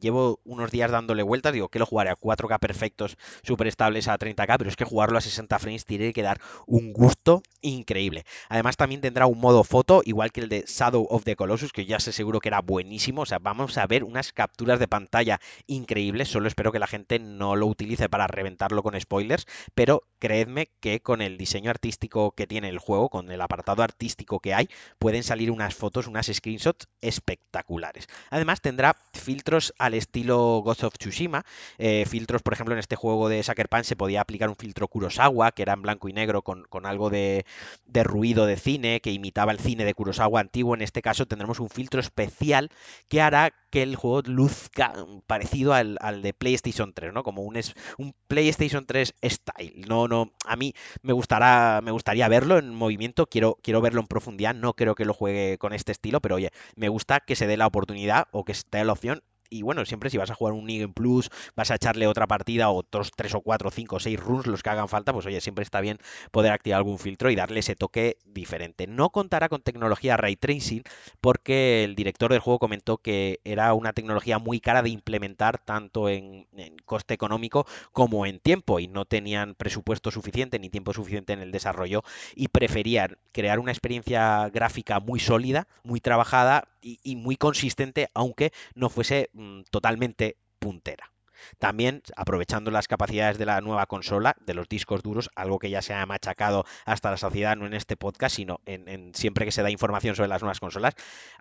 llevo 0.00 0.40
unos 0.44 0.70
días 0.70 0.90
dándole 0.90 1.22
vueltas, 1.22 1.52
digo 1.52 1.68
que 1.68 1.78
lo 1.78 1.86
jugaré 1.86 2.10
a 2.10 2.16
4K 2.16 2.58
perfectos, 2.58 3.16
súper 3.42 3.66
estables 3.66 4.08
a 4.08 4.18
30K, 4.18 4.56
pero 4.58 4.70
es 4.70 4.76
que 4.76 4.84
jugarlo 4.84 5.18
a 5.18 5.20
60 5.20 5.58
frames 5.58 5.84
tiene 5.84 6.12
que 6.12 6.22
dar 6.22 6.40
un 6.66 6.92
gusto 6.92 7.42
increíble. 7.60 8.24
Además 8.48 8.76
también 8.76 9.00
tendrá 9.00 9.26
un 9.26 9.38
modo 9.38 9.64
foto, 9.64 10.02
igual 10.04 10.32
que 10.32 10.40
el 10.40 10.48
de 10.48 10.64
Shadow 10.66 11.06
of 11.08 11.24
the 11.24 11.36
Colossus, 11.36 11.72
que 11.72 11.86
ya 11.86 12.00
sé 12.00 12.12
seguro 12.12 12.40
que 12.40 12.48
era 12.48 12.60
buenísimo, 12.60 13.22
o 13.22 13.26
sea, 13.26 13.38
vamos 13.38 13.78
a 13.78 13.86
ver 13.86 14.04
unas 14.04 14.32
capturas 14.32 14.78
de 14.78 14.88
pantalla 14.88 15.40
increíbles, 15.66 16.28
solo 16.28 16.48
espero 16.48 16.72
que 16.72 16.78
la 16.78 16.86
gente 16.86 17.18
no 17.18 17.56
lo 17.56 17.66
utilice 17.66 18.08
para 18.08 18.26
reventarlo 18.26 18.82
con 18.82 19.00
spoilers, 19.00 19.46
pero 19.74 20.02
creedme 20.18 20.70
que 20.80 21.00
con 21.00 21.22
el 21.22 21.38
diseño 21.38 21.70
artístico 21.70 22.32
que 22.32 22.46
tiene 22.46 22.68
el 22.68 22.78
juego, 22.78 23.08
con 23.08 23.30
el 23.30 23.40
apartado 23.40 23.82
artístico 23.82 24.40
que 24.40 24.54
hay, 24.54 24.68
pueden 24.98 25.22
salir 25.22 25.50
unas 25.50 25.74
fotos, 25.74 26.06
unas 26.06 26.26
screenshots 26.26 26.88
espectaculares. 27.00 28.06
Además, 28.30 28.60
tendrá 28.60 28.96
filtros 29.12 29.51
al 29.78 29.94
estilo 29.94 30.62
Ghost 30.64 30.84
of 30.84 30.94
Tsushima. 30.98 31.44
Eh, 31.78 32.04
filtros, 32.08 32.42
por 32.42 32.52
ejemplo, 32.52 32.74
en 32.74 32.78
este 32.78 32.96
juego 32.96 33.28
de 33.28 33.42
Sucker 33.42 33.68
Punch 33.68 33.84
se 33.84 33.96
podía 33.96 34.20
aplicar 34.20 34.48
un 34.48 34.56
filtro 34.56 34.88
Kurosawa, 34.88 35.52
que 35.52 35.62
era 35.62 35.74
en 35.74 35.82
blanco 35.82 36.08
y 36.08 36.12
negro 36.12 36.42
con, 36.42 36.66
algo 36.86 37.10
de, 37.10 37.44
ruido 37.92 38.46
de 38.46 38.56
cine, 38.56 39.00
que 39.00 39.10
imitaba 39.10 39.52
el 39.52 39.58
cine 39.58 39.84
de 39.84 39.94
Kurosawa 39.94 40.40
antiguo. 40.40 40.74
En 40.74 40.82
este 40.82 41.02
caso 41.02 41.26
tendremos 41.26 41.60
un 41.60 41.68
filtro 41.68 42.00
especial 42.00 42.70
que 43.08 43.20
hará 43.20 43.52
que 43.72 43.82
el 43.82 43.96
juego 43.96 44.22
luzca 44.26 44.92
parecido 45.26 45.72
al, 45.72 45.96
de 46.22 46.34
PlayStation 46.34 46.92
3, 46.92 47.12
¿no? 47.12 47.22
Como 47.22 47.42
un, 47.42 47.58
un 47.98 48.14
PlayStation 48.28 48.84
3 48.86 49.14
style. 49.24 49.84
No, 49.88 50.08
no, 50.08 50.30
a 50.44 50.56
mí 50.56 50.74
me 51.00 51.14
gustará, 51.14 51.80
me 51.82 51.90
gustaría 51.90 52.28
verlo 52.28 52.58
en 52.58 52.74
movimiento, 52.74 53.26
quiero, 53.26 53.58
quiero 53.62 53.80
verlo 53.80 54.02
en 54.02 54.06
profundidad, 54.08 54.54
no 54.54 54.74
creo 54.74 54.94
que 54.94 55.06
lo 55.06 55.14
juegue 55.14 55.56
con 55.58 55.72
este 55.72 55.90
estilo, 55.90 56.20
pero 56.20 56.36
oye, 56.36 56.50
me 56.76 56.90
gusta 56.90 57.20
que 57.20 57.34
se 57.34 57.46
dé 57.46 57.56
la 57.56 57.66
oportunidad 57.66 58.26
o 58.30 58.44
que 58.44 58.52
esté 58.52 58.84
la 58.84 58.92
opción 58.92 59.22
y 59.52 59.62
bueno, 59.62 59.84
siempre 59.84 60.08
si 60.10 60.16
vas 60.16 60.30
a 60.30 60.34
jugar 60.34 60.54
un 60.54 60.64
New 60.64 60.92
Plus, 60.92 61.28
vas 61.54 61.70
a 61.70 61.74
echarle 61.74 62.06
otra 62.06 62.26
partida 62.26 62.70
otros 62.70 63.10
3 63.14 63.34
o 63.34 63.40
4, 63.42 63.70
5 63.70 63.96
o 63.96 64.00
6 64.00 64.18
runs, 64.18 64.46
los 64.46 64.62
que 64.62 64.70
hagan 64.70 64.88
falta, 64.88 65.12
pues 65.12 65.26
oye, 65.26 65.40
siempre 65.40 65.62
está 65.62 65.80
bien 65.80 65.98
poder 66.30 66.52
activar 66.52 66.78
algún 66.78 66.98
filtro 66.98 67.30
y 67.30 67.36
darle 67.36 67.60
ese 67.60 67.76
toque 67.76 68.16
diferente. 68.24 68.86
No 68.86 69.10
contará 69.10 69.48
con 69.50 69.62
tecnología 69.62 70.16
ray 70.16 70.36
tracing 70.36 70.82
porque 71.20 71.84
el 71.84 71.94
director 71.94 72.32
del 72.32 72.40
juego 72.40 72.58
comentó 72.58 72.98
que 72.98 73.40
era 73.44 73.61
una 73.72 73.92
tecnología 73.92 74.38
muy 74.38 74.60
cara 74.60 74.82
de 74.82 74.90
implementar 74.90 75.58
tanto 75.58 76.08
en, 76.08 76.46
en 76.56 76.76
coste 76.84 77.14
económico 77.14 77.66
como 77.92 78.26
en 78.26 78.38
tiempo 78.38 78.80
y 78.80 78.88
no 78.88 79.04
tenían 79.04 79.54
presupuesto 79.54 80.10
suficiente 80.10 80.58
ni 80.58 80.68
tiempo 80.68 80.92
suficiente 80.92 81.32
en 81.32 81.40
el 81.40 81.52
desarrollo 81.52 82.02
y 82.34 82.48
preferían 82.48 83.18
crear 83.32 83.58
una 83.58 83.72
experiencia 83.72 84.48
gráfica 84.50 85.00
muy 85.00 85.20
sólida, 85.20 85.66
muy 85.82 86.00
trabajada 86.00 86.68
y, 86.80 87.16
muy 87.16 87.36
consistente, 87.36 88.08
aunque 88.14 88.52
no 88.74 88.88
fuese 88.88 89.30
mm, 89.32 89.62
totalmente 89.70 90.36
puntera. 90.58 91.12
También 91.58 92.02
aprovechando 92.16 92.70
las 92.70 92.88
capacidades 92.88 93.38
de 93.38 93.46
la 93.46 93.60
nueva 93.60 93.86
consola, 93.86 94.36
de 94.40 94.54
los 94.54 94.68
discos 94.68 95.02
duros, 95.02 95.30
algo 95.34 95.58
que 95.58 95.70
ya 95.70 95.82
se 95.82 95.94
ha 95.94 96.04
machacado 96.06 96.64
hasta 96.84 97.10
la 97.10 97.16
sociedad, 97.16 97.56
no 97.56 97.66
en 97.66 97.74
este 97.74 97.96
podcast, 97.96 98.36
sino 98.36 98.60
en, 98.66 99.14
siempre 99.14 99.44
que 99.44 99.52
se 99.52 99.62
da 99.62 99.70
información 99.70 100.14
sobre 100.16 100.28
las 100.28 100.42
nuevas 100.42 100.60
consolas, 100.60 100.94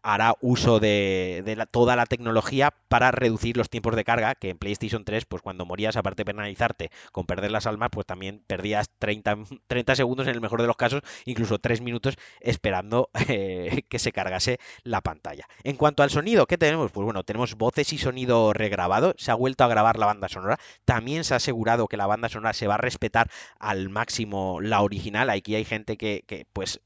hará 0.03 0.35
uso 0.41 0.79
de, 0.79 1.67
toda 1.71 1.95
la 1.95 2.05
tecnología 2.05 2.73
para 2.87 3.11
reducir 3.11 3.57
los 3.57 3.69
tiempos 3.69 3.95
de 3.95 4.03
carga, 4.03 4.35
que 4.35 4.49
en 4.49 4.57
PlayStation 4.57 5.03
3, 5.03 5.25
pues 5.25 5.41
cuando 5.41 5.65
morías, 5.65 5.95
aparte 5.97 6.21
de 6.21 6.25
penalizarte 6.25 6.91
con 7.11 7.25
perder 7.25 7.51
las 7.51 7.67
almas, 7.67 7.89
pues 7.91 8.05
también 8.05 8.43
perdías 8.47 8.89
30, 8.99 9.37
30 9.67 9.95
segundos 9.95 10.27
en 10.27 10.33
el 10.33 10.41
mejor 10.41 10.61
de 10.61 10.67
los 10.67 10.77
casos, 10.77 11.01
incluso 11.25 11.59
3 11.59 11.81
minutos 11.81 12.15
esperando 12.39 13.09
eh, 13.27 13.83
que 13.89 13.99
se 13.99 14.11
cargase 14.11 14.59
la 14.83 15.01
pantalla. 15.01 15.45
En 15.63 15.75
cuanto 15.75 16.03
al 16.03 16.09
sonido, 16.09 16.47
¿qué 16.47 16.57
tenemos? 16.57 16.91
Pues 16.91 17.05
bueno, 17.05 17.23
tenemos 17.23 17.55
voces 17.55 17.93
y 17.93 17.97
sonido 17.97 18.53
regrabado, 18.53 19.13
se 19.17 19.31
ha 19.31 19.35
vuelto 19.35 19.63
a 19.63 19.67
grabar 19.67 19.90
la 19.97 20.05
banda 20.07 20.29
sonora. 20.29 20.59
También 20.85 21.23
se 21.23 21.33
ha 21.33 21.37
asegurado 21.37 21.87
que 21.87 21.97
la 21.97 22.07
banda 22.07 22.29
sonora 22.29 22.53
se 22.53 22.67
va 22.67 22.75
a 22.75 22.77
respetar 22.77 23.29
al 23.59 23.89
máximo 23.89 24.59
la 24.61 24.81
original. 24.81 25.29
Aquí 25.29 25.55
hay 25.55 25.65
gente 25.65 25.97
que, 25.97 26.23
que 26.27 26.45
pues 26.53 26.81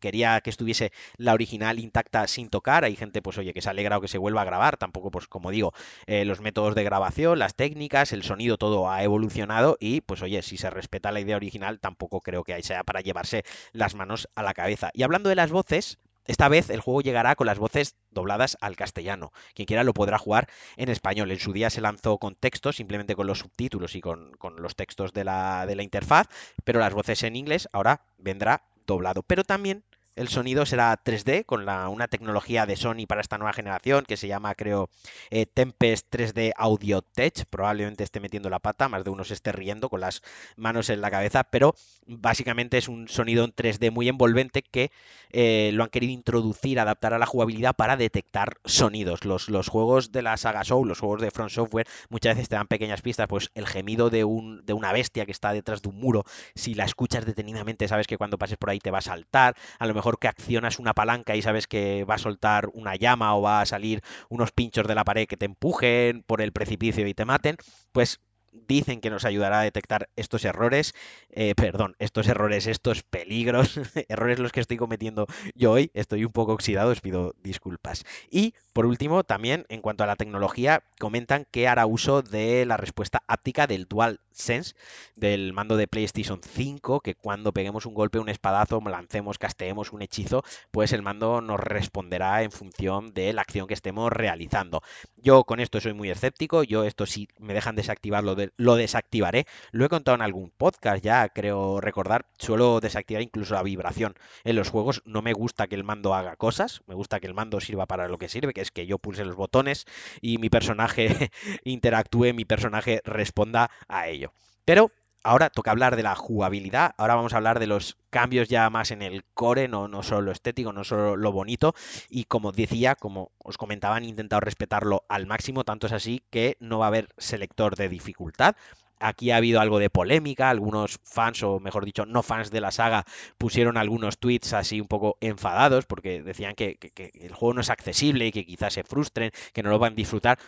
quería 0.00 0.40
que 0.40 0.50
estuviese 0.50 0.92
la 1.16 1.34
original 1.34 1.78
intacta 1.78 2.26
sin 2.26 2.48
tocar. 2.48 2.84
Hay 2.84 2.96
gente, 2.96 3.22
pues 3.22 3.38
oye, 3.38 3.52
que 3.52 3.62
se 3.62 3.70
alegra 3.70 3.98
o 3.98 4.00
que 4.00 4.08
se 4.08 4.18
vuelva 4.18 4.42
a 4.42 4.44
grabar. 4.44 4.76
Tampoco, 4.76 5.10
pues 5.10 5.26
como 5.26 5.50
digo, 5.50 5.72
eh, 6.06 6.24
los 6.24 6.40
métodos 6.40 6.74
de 6.74 6.84
grabación, 6.84 7.38
las 7.38 7.54
técnicas, 7.54 8.12
el 8.12 8.22
sonido, 8.22 8.58
todo 8.58 8.90
ha 8.90 9.02
evolucionado. 9.02 9.76
Y 9.80 10.00
pues 10.02 10.22
oye, 10.22 10.42
si 10.42 10.56
se 10.56 10.70
respeta 10.70 11.12
la 11.12 11.20
idea 11.20 11.36
original, 11.36 11.80
tampoco 11.80 12.20
creo 12.20 12.44
que 12.44 12.62
sea 12.62 12.84
para 12.84 13.00
llevarse 13.00 13.44
las 13.72 13.94
manos 13.94 14.28
a 14.34 14.42
la 14.42 14.54
cabeza. 14.54 14.90
Y 14.94 15.02
hablando 15.02 15.28
de 15.28 15.36
las 15.36 15.50
voces, 15.50 15.98
esta 16.26 16.48
vez 16.48 16.70
el 16.70 16.80
juego 16.80 17.00
llegará 17.00 17.34
con 17.34 17.46
las 17.46 17.58
voces 17.58 17.96
dobladas 18.10 18.56
al 18.60 18.76
castellano. 18.76 19.32
Quien 19.54 19.66
quiera 19.66 19.84
lo 19.84 19.94
podrá 19.94 20.18
jugar 20.18 20.48
en 20.76 20.88
español. 20.88 21.30
En 21.30 21.38
su 21.38 21.52
día 21.52 21.70
se 21.70 21.80
lanzó 21.80 22.18
con 22.18 22.34
textos, 22.34 22.76
simplemente 22.76 23.14
con 23.14 23.26
los 23.26 23.38
subtítulos 23.38 23.94
y 23.94 24.00
con, 24.00 24.32
los 24.58 24.76
textos 24.76 25.12
de 25.12 25.24
la, 25.24 25.66
de 25.66 25.76
la 25.76 25.82
interfaz, 25.82 26.28
pero 26.64 26.80
las 26.80 26.94
voces 26.94 27.22
en 27.22 27.36
inglés 27.36 27.68
ahora 27.72 28.02
vendrá 28.18 28.62
doblado. 28.86 29.22
Pero 29.22 29.44
también 29.44 29.84
el 30.16 30.28
sonido 30.28 30.64
será 30.66 30.96
3D 31.02 31.44
con 31.44 31.66
la, 31.66 31.88
una 31.88 32.08
tecnología 32.08 32.66
de 32.66 32.76
Sony 32.76 33.06
para 33.06 33.20
esta 33.20 33.36
nueva 33.38 33.52
generación 33.52 34.04
que 34.06 34.16
se 34.16 34.28
llama, 34.28 34.54
creo, 34.54 34.88
eh, 35.30 35.44
Tempest 35.46 36.08
3D 36.10 36.52
Audio 36.56 37.02
Tech. 37.02 37.44
Probablemente 37.50 38.02
esté 38.02 38.18
metiendo 38.18 38.48
la 38.48 38.58
pata, 38.58 38.88
más 38.88 39.04
de 39.04 39.10
uno 39.10 39.24
se 39.24 39.34
esté 39.34 39.52
riendo 39.52 39.90
con 39.90 40.00
las 40.00 40.22
manos 40.56 40.88
en 40.88 41.02
la 41.02 41.10
cabeza, 41.10 41.44
pero 41.44 41.74
básicamente 42.06 42.78
es 42.78 42.88
un 42.88 43.08
sonido 43.08 43.44
en 43.44 43.52
3D 43.52 43.90
muy 43.90 44.08
envolvente 44.08 44.62
que 44.62 44.90
eh, 45.30 45.70
lo 45.74 45.84
han 45.84 45.90
querido 45.90 46.12
introducir, 46.12 46.80
adaptar 46.80 47.12
a 47.12 47.18
la 47.18 47.26
jugabilidad 47.26 47.76
para 47.76 47.96
detectar 47.96 48.56
sonidos. 48.64 49.24
Los, 49.26 49.50
los 49.50 49.68
juegos 49.68 50.12
de 50.12 50.22
la 50.22 50.36
saga 50.38 50.64
Soul, 50.64 50.88
los 50.88 51.00
juegos 51.00 51.20
de 51.20 51.30
Front 51.30 51.50
Software, 51.50 51.86
muchas 52.08 52.36
veces 52.36 52.48
te 52.48 52.56
dan 52.56 52.68
pequeñas 52.68 53.02
pistas, 53.02 53.28
pues 53.28 53.50
el 53.54 53.66
gemido 53.66 54.08
de, 54.08 54.24
un, 54.24 54.64
de 54.64 54.72
una 54.72 54.92
bestia 54.92 55.26
que 55.26 55.32
está 55.32 55.52
detrás 55.52 55.82
de 55.82 55.90
un 55.90 55.96
muro, 56.00 56.24
si 56.54 56.74
la 56.74 56.84
escuchas 56.84 57.26
detenidamente, 57.26 57.86
sabes 57.86 58.06
que 58.06 58.16
cuando 58.16 58.38
pases 58.38 58.56
por 58.56 58.70
ahí 58.70 58.78
te 58.78 58.90
va 58.90 58.98
a 58.98 59.02
saltar. 59.02 59.54
A 59.78 59.86
lo 59.86 59.92
mejor 59.92 60.05
que 60.14 60.28
accionas 60.28 60.78
una 60.78 60.94
palanca 60.94 61.36
y 61.36 61.42
sabes 61.42 61.66
que 61.66 62.04
va 62.04 62.14
a 62.14 62.18
soltar 62.18 62.68
una 62.72 62.96
llama 62.96 63.36
o 63.36 63.42
va 63.42 63.60
a 63.60 63.66
salir 63.66 64.02
unos 64.28 64.52
pinchos 64.52 64.86
de 64.86 64.94
la 64.94 65.04
pared 65.04 65.26
que 65.26 65.36
te 65.36 65.46
empujen 65.46 66.22
por 66.22 66.40
el 66.40 66.52
precipicio 66.52 67.06
y 67.06 67.14
te 67.14 67.24
maten, 67.24 67.56
pues 67.92 68.20
dicen 68.66 69.00
que 69.00 69.10
nos 69.10 69.24
ayudará 69.24 69.60
a 69.60 69.64
detectar 69.64 70.08
estos 70.16 70.44
errores, 70.44 70.94
eh, 71.30 71.54
perdón, 71.54 71.94
estos 71.98 72.28
errores, 72.28 72.66
estos 72.66 73.02
peligros, 73.02 73.78
errores 74.08 74.38
los 74.38 74.52
que 74.52 74.60
estoy 74.60 74.76
cometiendo 74.76 75.26
yo 75.54 75.72
hoy, 75.72 75.90
estoy 75.94 76.24
un 76.24 76.32
poco 76.32 76.52
oxidado, 76.52 76.90
os 76.90 77.00
pido 77.00 77.34
disculpas. 77.42 78.04
Y 78.30 78.54
por 78.72 78.86
último, 78.86 79.24
también 79.24 79.64
en 79.68 79.80
cuanto 79.80 80.04
a 80.04 80.06
la 80.06 80.16
tecnología, 80.16 80.82
comentan 80.98 81.46
que 81.50 81.68
hará 81.68 81.86
uso 81.86 82.22
de 82.22 82.66
la 82.66 82.76
respuesta 82.76 83.22
áptica 83.26 83.66
del 83.66 83.86
Dual 83.86 84.20
Sense, 84.32 84.74
del 85.14 85.52
mando 85.52 85.76
de 85.76 85.88
PlayStation 85.88 86.40
5, 86.42 87.00
que 87.00 87.14
cuando 87.14 87.52
peguemos 87.52 87.86
un 87.86 87.94
golpe, 87.94 88.18
un 88.18 88.28
espadazo, 88.28 88.80
lancemos, 88.86 89.38
casteemos 89.38 89.92
un 89.92 90.02
hechizo, 90.02 90.42
pues 90.70 90.92
el 90.92 91.02
mando 91.02 91.40
nos 91.40 91.60
responderá 91.60 92.42
en 92.42 92.50
función 92.50 93.12
de 93.14 93.32
la 93.32 93.42
acción 93.42 93.66
que 93.66 93.74
estemos 93.74 94.12
realizando. 94.12 94.82
Yo 95.16 95.44
con 95.44 95.60
esto 95.60 95.80
soy 95.80 95.94
muy 95.94 96.10
escéptico, 96.10 96.62
yo 96.62 96.84
esto 96.84 97.06
si 97.06 97.28
me 97.38 97.54
dejan 97.54 97.76
desactivarlo 97.76 98.34
de 98.34 98.45
lo 98.56 98.76
desactivaré. 98.76 99.46
Lo 99.72 99.84
he 99.84 99.88
contado 99.88 100.14
en 100.14 100.22
algún 100.22 100.50
podcast 100.50 101.02
ya, 101.02 101.28
creo 101.28 101.80
recordar. 101.80 102.26
Suelo 102.38 102.80
desactivar 102.80 103.22
incluso 103.22 103.54
la 103.54 103.62
vibración. 103.62 104.14
En 104.44 104.56
los 104.56 104.70
juegos 104.70 105.02
no 105.04 105.22
me 105.22 105.32
gusta 105.32 105.66
que 105.66 105.74
el 105.74 105.84
mando 105.84 106.14
haga 106.14 106.36
cosas, 106.36 106.82
me 106.86 106.94
gusta 106.94 107.20
que 107.20 107.26
el 107.26 107.34
mando 107.34 107.60
sirva 107.60 107.86
para 107.86 108.08
lo 108.08 108.18
que 108.18 108.28
sirve, 108.28 108.54
que 108.54 108.60
es 108.60 108.70
que 108.70 108.86
yo 108.86 108.98
pulse 108.98 109.24
los 109.24 109.36
botones 109.36 109.86
y 110.20 110.38
mi 110.38 110.50
personaje 110.50 111.30
interactúe, 111.64 112.34
mi 112.34 112.44
personaje 112.44 113.00
responda 113.04 113.70
a 113.88 114.08
ello. 114.08 114.32
Pero 114.64 114.90
ahora 115.26 115.50
toca 115.50 115.72
hablar 115.72 115.96
de 115.96 116.04
la 116.04 116.14
jugabilidad, 116.14 116.94
ahora 116.98 117.16
vamos 117.16 117.32
a 117.32 117.38
hablar 117.38 117.58
de 117.58 117.66
los 117.66 117.98
cambios 118.10 118.48
ya 118.48 118.70
más 118.70 118.92
en 118.92 119.02
el 119.02 119.24
core, 119.34 119.66
no, 119.66 119.88
no 119.88 120.04
solo 120.04 120.22
lo 120.22 120.32
estético, 120.32 120.72
no 120.72 120.84
solo 120.84 121.16
lo 121.16 121.32
bonito, 121.32 121.74
y 122.08 122.24
como 122.24 122.52
decía, 122.52 122.94
como 122.94 123.32
os 123.38 123.58
comentaba, 123.58 123.96
han 123.96 124.04
intentado 124.04 124.40
respetarlo 124.40 125.04
al 125.08 125.26
máximo, 125.26 125.64
tanto 125.64 125.88
es 125.88 125.92
así 125.92 126.22
que 126.30 126.56
no 126.60 126.78
va 126.78 126.86
a 126.86 126.88
haber 126.88 127.08
selector 127.18 127.76
de 127.76 127.88
dificultad, 127.88 128.54
Aquí 128.98 129.30
ha 129.30 129.36
habido 129.36 129.60
algo 129.60 129.78
de 129.78 129.90
polémica, 129.90 130.48
algunos 130.48 131.00
fans, 131.04 131.42
o 131.42 131.60
mejor 131.60 131.84
dicho, 131.84 132.06
no 132.06 132.22
fans 132.22 132.50
de 132.50 132.62
la 132.62 132.70
saga, 132.70 133.04
pusieron 133.36 133.76
algunos 133.76 134.16
tweets 134.16 134.54
así 134.54 134.80
un 134.80 134.88
poco 134.88 135.18
enfadados 135.20 135.84
porque 135.84 136.22
decían 136.22 136.54
que, 136.54 136.78
el 137.12 137.34
juego 137.34 137.52
no 137.52 137.60
es 137.60 137.68
accesible 137.68 138.26
y 138.26 138.32
que 138.32 138.46
quizás 138.46 138.72
se 138.72 138.84
frustren, 138.84 139.32
que 139.52 139.62
no 139.62 139.68
lo 139.68 139.78
van 139.78 139.92
a 139.92 139.96
disfrutar. 139.96 140.38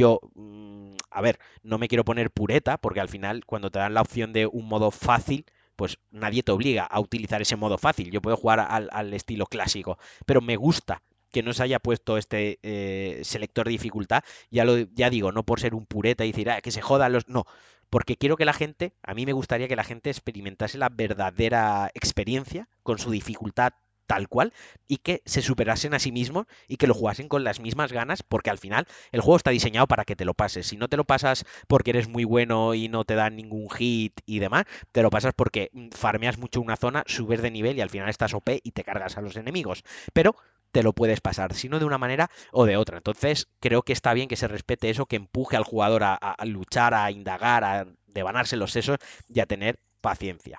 Yo, 0.00 0.18
mm, 0.34 0.94
a 1.10 1.20
ver, 1.20 1.38
no 1.62 1.76
me 1.76 1.86
quiero 1.86 2.06
poner 2.06 2.30
pureta 2.30 2.78
porque 2.78 3.00
al 3.00 3.10
final 3.10 3.44
cuando 3.44 3.70
te 3.70 3.80
dan 3.80 3.92
la 3.92 4.00
opción 4.00 4.32
de 4.32 4.46
un 4.46 4.66
modo 4.66 4.90
fácil, 4.90 5.44
pues 5.76 5.98
nadie 6.10 6.42
te 6.42 6.52
obliga 6.52 6.84
a 6.84 7.00
utilizar 7.00 7.42
ese 7.42 7.56
modo 7.56 7.76
fácil. 7.76 8.10
Yo 8.10 8.22
puedo 8.22 8.38
jugar 8.38 8.60
al, 8.60 9.12
estilo 9.12 9.44
clásico, 9.44 9.98
pero 10.24 10.40
me 10.40 10.56
gusta 10.56 11.02
que 11.30 11.42
no 11.42 11.52
se 11.52 11.64
haya 11.64 11.80
puesto 11.80 12.16
este 12.16 12.58
eh, 12.62 13.20
selector 13.24 13.66
de 13.66 13.72
dificultad. 13.72 14.22
Ya 14.50 14.64
lo 14.64 14.78
ya 14.78 15.10
digo, 15.10 15.32
no 15.32 15.44
por 15.44 15.60
ser 15.60 15.74
un 15.74 15.84
pureta 15.84 16.24
y 16.24 16.32
decir 16.32 16.48
ah, 16.48 16.62
que 16.62 16.70
se 16.70 16.80
jodan 16.80 17.12
los. 17.12 17.28
No, 17.28 17.44
porque 17.90 18.16
quiero 18.16 18.38
que 18.38 18.46
la 18.46 18.54
gente, 18.54 18.94
a 19.02 19.12
mí 19.12 19.26
me 19.26 19.34
gustaría 19.34 19.68
que 19.68 19.76
la 19.76 19.84
gente 19.84 20.08
experimentase 20.08 20.78
la 20.78 20.88
verdadera 20.88 21.90
experiencia 21.92 22.70
con 22.82 22.98
su 22.98 23.10
dificultad 23.10 23.74
tal 24.10 24.26
cual 24.26 24.52
y 24.88 24.96
que 24.96 25.22
se 25.24 25.40
superasen 25.40 25.94
a 25.94 26.00
sí 26.00 26.10
mismos 26.10 26.46
y 26.66 26.78
que 26.78 26.88
lo 26.88 26.94
jugasen 26.94 27.28
con 27.28 27.44
las 27.44 27.60
mismas 27.60 27.92
ganas 27.92 28.24
porque 28.24 28.50
al 28.50 28.58
final 28.58 28.88
el 29.12 29.20
juego 29.20 29.36
está 29.36 29.52
diseñado 29.52 29.86
para 29.86 30.04
que 30.04 30.16
te 30.16 30.24
lo 30.24 30.34
pases. 30.34 30.66
Si 30.66 30.76
no 30.76 30.88
te 30.88 30.96
lo 30.96 31.04
pasas 31.04 31.44
porque 31.68 31.90
eres 31.90 32.08
muy 32.08 32.24
bueno 32.24 32.74
y 32.74 32.88
no 32.88 33.04
te 33.04 33.14
dan 33.14 33.36
ningún 33.36 33.70
hit 33.70 34.18
y 34.26 34.40
demás, 34.40 34.64
te 34.90 35.02
lo 35.02 35.10
pasas 35.10 35.32
porque 35.32 35.70
mm, 35.72 35.90
farmeas 35.90 36.38
mucho 36.38 36.60
una 36.60 36.76
zona, 36.76 37.04
subes 37.06 37.40
de 37.40 37.52
nivel 37.52 37.78
y 37.78 37.82
al 37.82 37.90
final 37.90 38.08
estás 38.08 38.34
OP 38.34 38.48
y 38.64 38.72
te 38.72 38.82
cargas 38.82 39.16
a 39.16 39.20
los 39.20 39.36
enemigos. 39.36 39.84
Pero 40.12 40.34
te 40.72 40.82
lo 40.82 40.92
puedes 40.92 41.20
pasar, 41.20 41.54
sino 41.54 41.78
de 41.78 41.84
una 41.84 41.98
manera 41.98 42.30
o 42.50 42.66
de 42.66 42.76
otra. 42.76 42.96
Entonces, 42.96 43.46
creo 43.60 43.82
que 43.82 43.92
está 43.92 44.12
bien 44.12 44.26
que 44.26 44.34
se 44.34 44.48
respete 44.48 44.90
eso, 44.90 45.06
que 45.06 45.16
empuje 45.16 45.56
al 45.56 45.62
jugador 45.62 46.02
a, 46.02 46.14
a 46.14 46.44
luchar, 46.46 46.94
a 46.94 47.12
indagar, 47.12 47.62
a 47.62 47.86
devanarse 48.08 48.56
los 48.56 48.72
sesos 48.72 48.98
y 49.28 49.38
a 49.38 49.46
tener 49.46 49.78
paciencia. 50.00 50.58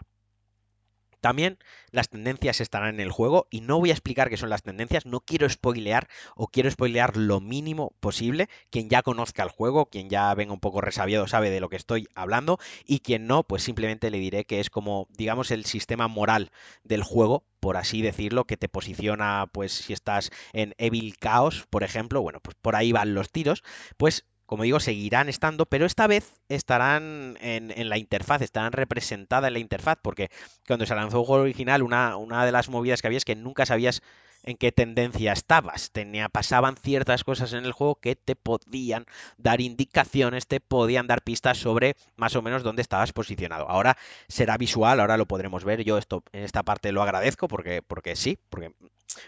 También 1.22 1.60
las 1.92 2.10
tendencias 2.10 2.62
estarán 2.62 2.96
en 2.96 3.00
el 3.00 3.12
juego 3.12 3.48
y 3.52 3.62
no 3.62 3.80
voy 3.80 3.92
a 3.92 3.94
explicar 3.94 4.30
qué 4.30 4.38
son 4.38 4.50
las 4.50 4.64
tendencias, 4.64 5.06
no 5.06 5.22
quiero 5.22 5.48
spoilear 5.48 6.08
o 6.36 6.48
quiero 6.48 6.70
spoilear 6.70 7.16
lo 7.16 7.40
mínimo 7.40 7.94
posible. 8.00 8.50
Quien 8.72 8.90
ya 8.90 9.04
conozca 9.04 9.44
el 9.44 9.50
juego, 9.50 9.86
quien 9.86 10.10
ya 10.10 10.34
venga 10.34 10.54
un 10.54 10.60
poco 10.60 10.82
resabiado 10.82 11.28
sabe 11.28 11.52
de 11.52 11.60
lo 11.60 11.70
que 11.70 11.76
estoy 11.76 12.08
hablando 12.16 12.60
y 12.86 13.00
quien 13.00 13.28
no, 13.28 13.44
pues 13.44 13.64
simplemente 13.64 14.10
le 14.10 14.18
diré 14.18 14.46
que 14.46 14.60
es 14.60 14.70
como, 14.70 15.08
digamos, 15.12 15.52
el 15.52 15.66
sistema 15.66 16.08
moral 16.08 16.52
del 16.84 17.04
juego, 17.04 17.46
por 17.60 17.78
así 17.78 18.02
decirlo, 18.02 18.46
que 18.46 18.58
te 18.58 18.68
posiciona, 18.68 19.48
pues 19.52 19.72
si 19.72 19.94
estás 19.94 20.32
en 20.54 20.74
Evil 20.80 21.16
Chaos, 21.18 21.68
por 21.70 21.84
ejemplo, 21.84 22.22
bueno, 22.22 22.40
pues 22.42 22.58
por 22.60 22.76
ahí 22.76 22.92
van 22.92 23.14
los 23.14 23.32
tiros, 23.32 23.64
pues 23.98 24.26
como 24.52 24.64
digo, 24.64 24.82
seguirán 24.82 25.30
estando, 25.30 25.66
pero 25.66 25.86
esta 25.86 26.08
vez 26.08 26.34
estarán 26.50 27.38
en, 27.40 27.88
la 27.88 27.98
interfaz, 27.98 28.42
estarán 28.42 28.74
representadas 28.74 29.48
en 29.48 29.54
la 29.54 29.60
interfaz, 29.60 29.98
porque 30.02 30.30
cuando 30.68 30.86
se 30.86 30.94
lanzó 30.94 31.22
el 31.22 31.26
juego 31.26 31.44
original, 31.44 31.82
una, 31.84 32.18
una 32.18 32.46
de 32.46 32.52
las 32.52 32.68
movidas 32.68 33.02
que 33.02 33.08
había 33.08 33.20
es 33.20 33.24
que 33.24 33.38
nunca 33.38 33.66
sabías 33.66 34.02
en 34.44 34.58
qué 34.58 34.74
tendencia 34.74 35.32
estabas. 35.32 35.92
Tenía, 35.92 36.28
pasaban 36.28 36.76
ciertas 36.76 37.24
cosas 37.24 37.54
en 37.54 37.64
el 37.64 37.72
juego 37.72 37.96
que 37.96 38.18
te 38.18 38.36
podían 38.36 39.06
dar 39.38 39.62
indicaciones, 39.62 40.48
te 40.48 40.60
podían 40.60 41.08
dar 41.08 41.22
pistas 41.22 41.58
sobre 41.58 41.96
más 42.18 42.36
o 42.36 42.42
menos 42.42 42.62
dónde 42.62 42.82
estabas 42.82 43.14
posicionado. 43.14 43.70
Ahora 43.70 43.96
será 44.28 44.58
visual, 44.58 45.00
ahora 45.00 45.16
lo 45.16 45.28
podremos 45.28 45.64
ver. 45.64 45.86
Yo 45.86 45.98
esto 45.98 46.26
en 46.34 46.44
esta 46.44 46.64
parte 46.64 46.92
lo 46.92 47.02
agradezco 47.02 47.48
porque, 47.48 47.82
porque 47.82 48.18
sí, 48.18 48.38
porque 48.50 48.74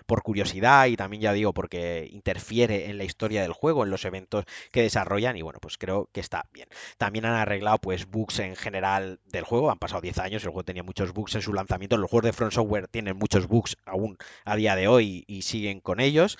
por 0.05 0.23
curiosidad 0.23 0.87
y 0.87 0.95
también 0.95 1.21
ya 1.21 1.33
digo 1.33 1.53
porque 1.53 2.07
interfiere 2.11 2.89
en 2.89 2.97
la 2.97 3.03
historia 3.03 3.41
del 3.41 3.53
juego, 3.53 3.83
en 3.83 3.89
los 3.89 4.05
eventos 4.05 4.45
que 4.71 4.81
desarrollan 4.81 5.37
y 5.37 5.41
bueno, 5.41 5.59
pues 5.61 5.77
creo 5.77 6.09
que 6.11 6.19
está 6.19 6.45
bien. 6.53 6.67
También 6.97 7.25
han 7.25 7.35
arreglado 7.35 7.77
pues 7.79 8.07
bugs 8.07 8.39
en 8.39 8.55
general 8.55 9.19
del 9.25 9.43
juego, 9.43 9.71
han 9.71 9.79
pasado 9.79 10.01
10 10.01 10.17
años, 10.19 10.43
el 10.43 10.49
juego 10.49 10.63
tenía 10.63 10.83
muchos 10.83 11.13
bugs 11.13 11.35
en 11.35 11.41
su 11.41 11.53
lanzamiento, 11.53 11.97
los 11.97 12.09
juegos 12.09 12.25
de 12.25 12.33
Front 12.33 12.53
Software 12.53 12.87
tienen 12.87 13.17
muchos 13.17 13.47
bugs 13.47 13.77
aún 13.85 14.17
a 14.45 14.55
día 14.55 14.75
de 14.75 14.87
hoy 14.87 15.23
y 15.27 15.41
siguen 15.43 15.79
con 15.81 15.99
ellos. 15.99 16.37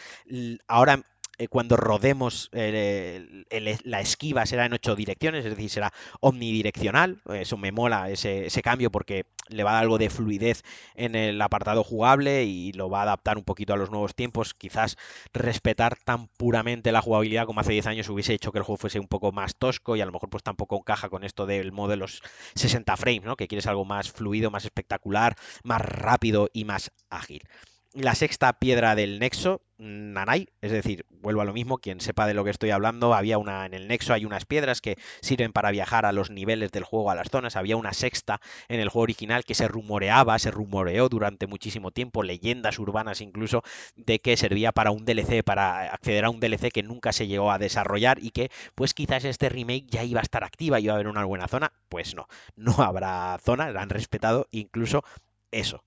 Ahora 0.67 1.03
eh, 1.39 1.48
cuando 1.48 1.78
rodemos 1.78 2.50
eh, 2.52 3.43
la 3.84 4.02
esquiva 4.02 4.46
será 4.46 4.65
en 4.65 4.74
ocho 4.74 4.96
direcciones, 4.96 5.43
es 5.46 5.52
decir, 5.56 5.69
será 5.69 5.91
omnidireccional. 6.19 7.22
Eso 7.34 7.58
me 7.58 7.72
mola 7.72 8.10
ese, 8.12 8.62
cambio 8.62 8.91
porque 8.91 9.26
le 9.50 9.63
va 9.63 9.72
a 9.72 9.74
dar 9.74 9.84
algo 9.84 9.98
de 9.98 10.12
fluidez 10.12 10.63
en 10.96 11.15
el 11.15 11.41
apartado 11.41 11.84
jugable 11.84 12.43
y 12.43 12.72
lo 12.74 12.89
va 12.89 13.00
a 13.00 13.04
adaptar 13.04 13.38
un 13.38 13.43
poquito 13.43 13.74
a 13.74 13.78
los 13.78 13.89
nuevos 13.89 14.13
tiempos. 14.13 14.54
Quizás 14.54 14.96
respetar 15.34 15.98
tan 15.98 16.28
puramente 16.28 16.91
la 16.91 17.02
jugabilidad 17.02 17.46
como 17.48 17.62
hace 17.62 17.74
10 17.74 17.88
años 17.88 18.10
hubiese 18.10 18.34
hecho 18.34 18.52
que 18.52 18.60
el 18.60 18.63
juego 18.63 18.78
fuese 18.78 19.00
un 19.00 19.08
poco 19.08 19.32
más 19.32 19.56
tosco 19.56 19.96
y 19.96 20.02
a 20.02 20.06
lo 20.06 20.12
mejor 20.12 20.30
pues 20.30 20.43
tampoco 20.43 20.78
encaja 20.78 21.10
con 21.10 21.24
esto 21.24 21.48
del 21.48 21.72
modo 21.72 21.89
de 21.89 21.98
los 21.98 22.22
60 22.56 22.96
frames, 22.96 23.24
¿no? 23.24 23.36
Que 23.36 23.48
quieres 23.48 23.65
algo 23.65 23.86
más 23.86 24.12
fluido, 24.12 24.52
más 24.52 24.65
espectacular, 24.65 25.36
más 25.63 25.82
rápido 25.82 26.50
y 26.54 26.65
más 26.65 26.91
ágil 27.10 27.41
la 27.93 28.15
sexta 28.15 28.53
piedra 28.53 28.95
del 28.95 29.19
nexo, 29.19 29.62
Nanai, 29.77 30.47
es 30.62 30.71
decir, 30.71 31.06
vuelvo 31.10 31.41
a 31.41 31.45
lo 31.45 31.53
mismo, 31.53 31.77
quien 31.77 31.99
sepa 31.99 32.25
de 32.25 32.34
lo 32.34 32.43
que 32.43 32.49
estoy 32.49 32.71
hablando, 32.71 33.13
había 33.13 33.38
una 33.38 33.65
en 33.65 33.73
el 33.73 33.88
nexo, 33.88 34.13
hay 34.13 34.25
unas 34.25 34.45
piedras 34.45 34.82
que 34.82 34.97
sirven 35.21 35.53
para 35.53 35.69
viajar 35.71 36.06
a 36.06 36.12
los 36.12 36.32
niveles 36.32 36.71
del 36.71 36.84
juego, 36.84 37.12
a 37.12 37.15
las 37.15 37.29
zonas, 37.29 37.56
había 37.56 37.77
una 37.77 37.93
sexta 37.93 38.41
en 38.67 38.79
el 38.79 38.89
juego 38.89 39.03
original 39.03 39.45
que 39.45 39.53
se 39.53 39.67
rumoreaba, 39.67 40.39
se 40.39 40.51
rumoreó 40.51 41.08
durante 41.10 41.45
muchísimo 41.45 41.91
tiempo, 41.91 42.23
leyendas 42.23 42.79
urbanas 42.79 43.21
incluso, 43.21 43.62
de 43.95 44.19
que 44.19 44.38
servía 44.38 44.71
para 44.71 44.91
un 44.91 45.06
DLC, 45.06 45.43
para 45.43 45.93
acceder 45.93 46.25
a 46.25 46.29
un 46.29 46.39
DLC 46.39 46.71
que 46.71 46.84
nunca 46.84 47.12
se 47.12 47.27
llegó 47.27 47.51
a 47.51 47.60
desarrollar 47.60 48.17
y 48.23 48.32
que 48.32 48.49
pues 48.73 48.93
quizás 48.93 49.23
este 49.25 49.49
remake 49.49 49.86
ya 49.88 50.03
iba 50.03 50.19
a 50.19 50.23
estar 50.23 50.43
activa, 50.43 50.79
iba 50.79 50.93
a 50.93 50.95
haber 50.95 51.08
una 51.08 51.25
buena 51.25 51.47
zona, 51.47 51.73
pues 51.89 52.15
no, 52.15 52.27
no 52.56 52.73
habrá 52.79 53.38
zona, 53.43 53.69
la 53.69 53.82
han 53.82 53.89
respetado 53.89 54.47
incluso 54.51 55.03
eso, 55.51 55.84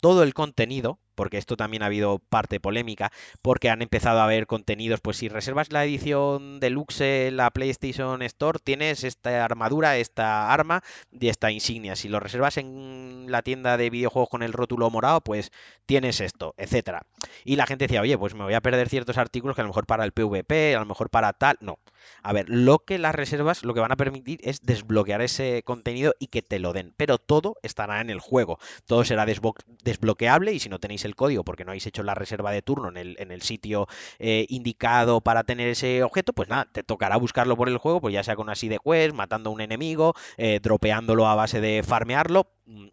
todo 0.00 0.22
el 0.22 0.34
contenido, 0.34 0.98
porque 1.20 1.36
esto 1.36 1.54
también 1.54 1.82
ha 1.82 1.86
habido 1.86 2.18
parte 2.18 2.60
polémica, 2.60 3.12
porque 3.42 3.68
han 3.68 3.82
empezado 3.82 4.20
a 4.20 4.24
haber 4.24 4.46
contenidos, 4.46 5.02
pues 5.02 5.18
si 5.18 5.28
reservas 5.28 5.70
la 5.70 5.84
edición 5.84 6.60
deluxe 6.60 7.28
en 7.28 7.36
la 7.36 7.50
PlayStation 7.50 8.22
Store, 8.22 8.58
tienes 8.58 9.04
esta 9.04 9.44
armadura, 9.44 9.98
esta 9.98 10.50
arma 10.50 10.82
y 11.12 11.28
esta 11.28 11.50
insignia. 11.50 11.94
Si 11.94 12.08
lo 12.08 12.20
reservas 12.20 12.56
en 12.56 13.26
la 13.28 13.42
tienda 13.42 13.76
de 13.76 13.90
videojuegos 13.90 14.30
con 14.30 14.42
el 14.42 14.54
rótulo 14.54 14.88
morado, 14.88 15.20
pues 15.20 15.52
tienes 15.84 16.22
esto, 16.22 16.54
etcétera. 16.56 17.02
Y 17.44 17.56
la 17.56 17.66
gente 17.66 17.84
decía, 17.84 18.00
oye, 18.00 18.16
pues 18.16 18.32
me 18.34 18.44
voy 18.44 18.54
a 18.54 18.62
perder 18.62 18.88
ciertos 18.88 19.18
artículos 19.18 19.54
que 19.54 19.60
a 19.60 19.64
lo 19.64 19.68
mejor 19.68 19.84
para 19.84 20.06
el 20.06 20.12
PvP, 20.12 20.74
a 20.74 20.80
lo 20.80 20.86
mejor 20.86 21.10
para 21.10 21.34
tal. 21.34 21.58
No. 21.60 21.78
A 22.22 22.32
ver, 22.32 22.48
lo 22.48 22.78
que 22.78 22.98
las 22.98 23.14
reservas 23.14 23.62
lo 23.62 23.74
que 23.74 23.80
van 23.80 23.92
a 23.92 23.96
permitir 23.96 24.40
es 24.42 24.60
desbloquear 24.62 25.20
ese 25.20 25.62
contenido 25.64 26.14
y 26.18 26.28
que 26.28 26.42
te 26.42 26.58
lo 26.58 26.72
den. 26.72 26.94
Pero 26.96 27.18
todo 27.18 27.56
estará 27.62 28.00
en 28.00 28.10
el 28.10 28.20
juego. 28.20 28.58
Todo 28.86 29.04
será 29.04 29.26
desbloqueable 29.26 30.52
y 30.52 30.60
si 30.60 30.68
no 30.68 30.78
tenéis 30.78 31.04
el 31.04 31.09
código 31.14 31.44
porque 31.44 31.64
no 31.64 31.70
habéis 31.70 31.86
hecho 31.86 32.02
la 32.02 32.14
reserva 32.14 32.52
de 32.52 32.62
turno 32.62 32.88
en 32.88 32.96
el, 32.96 33.16
en 33.18 33.30
el 33.30 33.42
sitio 33.42 33.86
eh, 34.18 34.46
indicado 34.48 35.20
para 35.20 35.44
tener 35.44 35.68
ese 35.68 36.02
objeto, 36.02 36.32
pues 36.32 36.48
nada, 36.48 36.66
te 36.70 36.82
tocará 36.82 37.16
buscarlo 37.16 37.56
por 37.56 37.68
el 37.68 37.78
juego, 37.78 38.00
pues 38.00 38.14
ya 38.14 38.22
sea 38.22 38.36
con 38.36 38.50
así 38.50 38.68
de 38.68 38.78
quest, 38.78 39.14
matando 39.14 39.50
a 39.50 39.52
un 39.52 39.60
enemigo, 39.60 40.14
eh, 40.36 40.60
dropeándolo 40.62 41.26
a 41.26 41.34
base 41.34 41.60
de 41.60 41.82
farmearlo, 41.82 42.46
mm, 42.66 42.88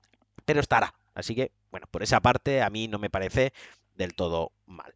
pero 0.46 0.60
estará. 0.60 0.94
Así 1.14 1.36
que, 1.36 1.52
bueno, 1.72 1.88
por 1.90 2.04
esa 2.04 2.22
parte 2.22 2.62
a 2.62 2.70
mí 2.70 2.88
no 2.88 3.00
me 3.00 3.10
parece 3.10 3.54
del 3.96 4.14
todo 4.14 4.52
mal. 4.66 4.94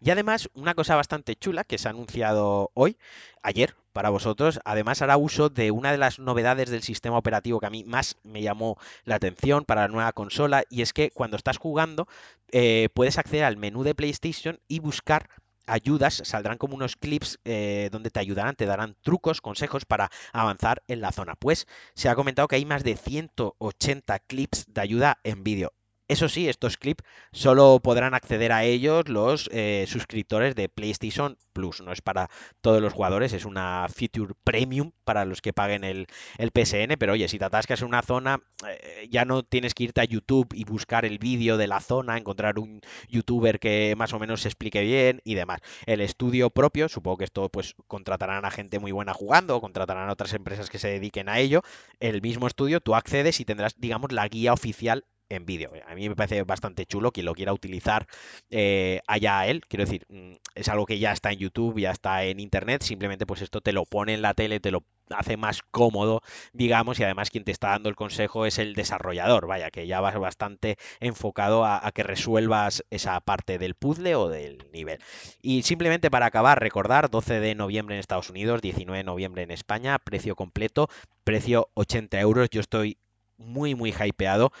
Y 0.00 0.10
además, 0.10 0.48
una 0.54 0.74
cosa 0.74 0.96
bastante 0.96 1.36
chula 1.36 1.64
que 1.64 1.78
se 1.78 1.88
ha 1.88 1.90
anunciado 1.90 2.70
hoy, 2.74 2.98
ayer, 3.42 3.74
para 3.96 4.10
vosotros, 4.10 4.60
además 4.66 5.00
hará 5.00 5.16
uso 5.16 5.48
de 5.48 5.70
una 5.70 5.90
de 5.90 5.96
las 5.96 6.18
novedades 6.18 6.68
del 6.68 6.82
sistema 6.82 7.16
operativo 7.16 7.60
que 7.60 7.66
a 7.66 7.70
mí 7.70 7.82
más 7.82 8.16
me 8.24 8.42
llamó 8.42 8.76
la 9.04 9.14
atención 9.14 9.64
para 9.64 9.80
la 9.80 9.88
nueva 9.88 10.12
consola, 10.12 10.64
y 10.68 10.82
es 10.82 10.92
que 10.92 11.10
cuando 11.10 11.38
estás 11.38 11.56
jugando 11.56 12.06
eh, 12.52 12.90
puedes 12.92 13.16
acceder 13.16 13.44
al 13.44 13.56
menú 13.56 13.84
de 13.84 13.94
PlayStation 13.94 14.60
y 14.68 14.80
buscar 14.80 15.30
ayudas, 15.66 16.20
saldrán 16.26 16.58
como 16.58 16.74
unos 16.74 16.96
clips 16.96 17.38
eh, 17.46 17.88
donde 17.90 18.10
te 18.10 18.20
ayudarán, 18.20 18.54
te 18.54 18.66
darán 18.66 18.96
trucos, 19.00 19.40
consejos 19.40 19.86
para 19.86 20.10
avanzar 20.34 20.82
en 20.88 21.00
la 21.00 21.10
zona. 21.10 21.34
Pues 21.34 21.66
se 21.94 22.10
ha 22.10 22.14
comentado 22.14 22.48
que 22.48 22.56
hay 22.56 22.66
más 22.66 22.84
de 22.84 22.98
180 22.98 24.18
clips 24.18 24.66
de 24.68 24.80
ayuda 24.82 25.20
en 25.24 25.42
vídeo 25.42 25.72
Eso 26.08 26.28
sí, 26.28 26.48
estos 26.48 26.76
clips 26.76 27.02
solo 27.32 27.80
podrán 27.82 28.14
acceder 28.14 28.52
a 28.52 28.62
ellos 28.62 29.08
los 29.08 29.50
eh, 29.52 29.86
suscriptores 29.88 30.54
de 30.54 30.68
PlayStation 30.68 31.36
Plus. 31.52 31.80
No 31.80 31.90
es 31.90 32.00
para 32.00 32.30
todos 32.60 32.80
los 32.80 32.92
jugadores, 32.92 33.32
es 33.32 33.44
una 33.44 33.88
feature 33.92 34.34
premium 34.44 34.92
para 35.04 35.24
los 35.24 35.40
que 35.40 35.52
paguen 35.52 35.82
el, 35.82 36.06
el 36.38 36.52
PSN. 36.52 36.96
Pero 36.96 37.14
oye, 37.14 37.26
si 37.26 37.40
te 37.40 37.44
atascas 37.44 37.82
en 37.82 37.88
una 37.88 38.02
zona, 38.02 38.40
eh, 38.68 39.08
ya 39.10 39.24
no 39.24 39.42
tienes 39.42 39.74
que 39.74 39.82
irte 39.82 40.00
a 40.00 40.04
YouTube 40.04 40.46
y 40.54 40.64
buscar 40.64 41.04
el 41.04 41.18
vídeo 41.18 41.56
de 41.56 41.66
la 41.66 41.80
zona, 41.80 42.16
encontrar 42.16 42.60
un 42.60 42.80
youtuber 43.08 43.58
que 43.58 43.94
más 43.96 44.12
o 44.12 44.20
menos 44.20 44.42
se 44.42 44.48
explique 44.48 44.82
bien 44.82 45.20
y 45.24 45.34
demás. 45.34 45.58
El 45.86 46.00
estudio 46.00 46.50
propio, 46.50 46.88
supongo 46.88 47.16
que 47.18 47.24
esto 47.24 47.48
pues 47.48 47.74
contratarán 47.88 48.44
a 48.44 48.52
gente 48.52 48.78
muy 48.78 48.92
buena 48.92 49.12
jugando, 49.12 49.56
o 49.56 49.60
contratarán 49.60 50.08
a 50.08 50.12
otras 50.12 50.34
empresas 50.34 50.70
que 50.70 50.78
se 50.78 50.86
dediquen 50.88 51.28
a 51.28 51.40
ello. 51.40 51.62
El 51.98 52.22
mismo 52.22 52.46
estudio, 52.46 52.80
tú 52.80 52.94
accedes 52.94 53.40
y 53.40 53.44
tendrás, 53.44 53.74
digamos, 53.76 54.12
la 54.12 54.28
guía 54.28 54.52
oficial 54.52 55.04
en 55.28 55.46
vídeo. 55.46 55.72
A 55.86 55.94
mí 55.94 56.08
me 56.08 56.16
parece 56.16 56.42
bastante 56.42 56.86
chulo 56.86 57.12
quien 57.12 57.26
lo 57.26 57.34
quiera 57.34 57.52
utilizar 57.52 58.06
eh, 58.50 59.00
allá 59.06 59.46
él. 59.46 59.62
Quiero 59.66 59.84
decir, 59.84 60.06
mm, 60.08 60.34
es 60.54 60.68
algo 60.68 60.86
que 60.86 60.98
ya 60.98 61.12
está 61.12 61.32
en 61.32 61.38
YouTube, 61.38 61.78
ya 61.80 61.90
está 61.90 62.24
en 62.24 62.40
Internet. 62.40 62.82
Simplemente 62.82 63.26
pues 63.26 63.42
esto 63.42 63.60
te 63.60 63.72
lo 63.72 63.84
pone 63.84 64.14
en 64.14 64.22
la 64.22 64.34
tele, 64.34 64.60
te 64.60 64.70
lo 64.70 64.84
hace 65.10 65.36
más 65.36 65.62
cómodo, 65.70 66.22
digamos, 66.52 66.98
y 66.98 67.04
además 67.04 67.30
quien 67.30 67.44
te 67.44 67.52
está 67.52 67.68
dando 67.68 67.88
el 67.88 67.96
consejo 67.96 68.46
es 68.46 68.58
el 68.58 68.74
desarrollador, 68.74 69.46
vaya, 69.46 69.70
que 69.70 69.86
ya 69.86 70.00
vas 70.00 70.18
bastante 70.18 70.78
enfocado 70.98 71.64
a, 71.64 71.86
a, 71.86 71.92
que 71.92 72.02
resuelvas 72.02 72.84
esa 72.90 73.20
parte 73.20 73.58
del 73.58 73.74
puzzle 73.74 74.16
o 74.16 74.28
del 74.28 74.66
nivel. 74.72 74.98
Y 75.42 75.62
simplemente 75.62 76.10
para 76.10 76.26
acabar, 76.26 76.60
recordar, 76.60 77.10
12 77.10 77.40
de 77.40 77.54
noviembre 77.54 77.94
en 77.94 78.00
Estados 78.00 78.30
Unidos, 78.30 78.62
19 78.62 78.98
de 78.98 79.04
noviembre 79.04 79.42
en 79.42 79.50
España, 79.52 79.98
precio 79.98 80.34
completo, 80.34 80.88
precio 81.24 81.68
80 81.74 82.20
euros, 82.20 82.50
yo 82.50 82.60
estoy 82.60 82.98
muy, 83.38 83.74
muy 83.74 83.92
hypeado. 83.92 84.52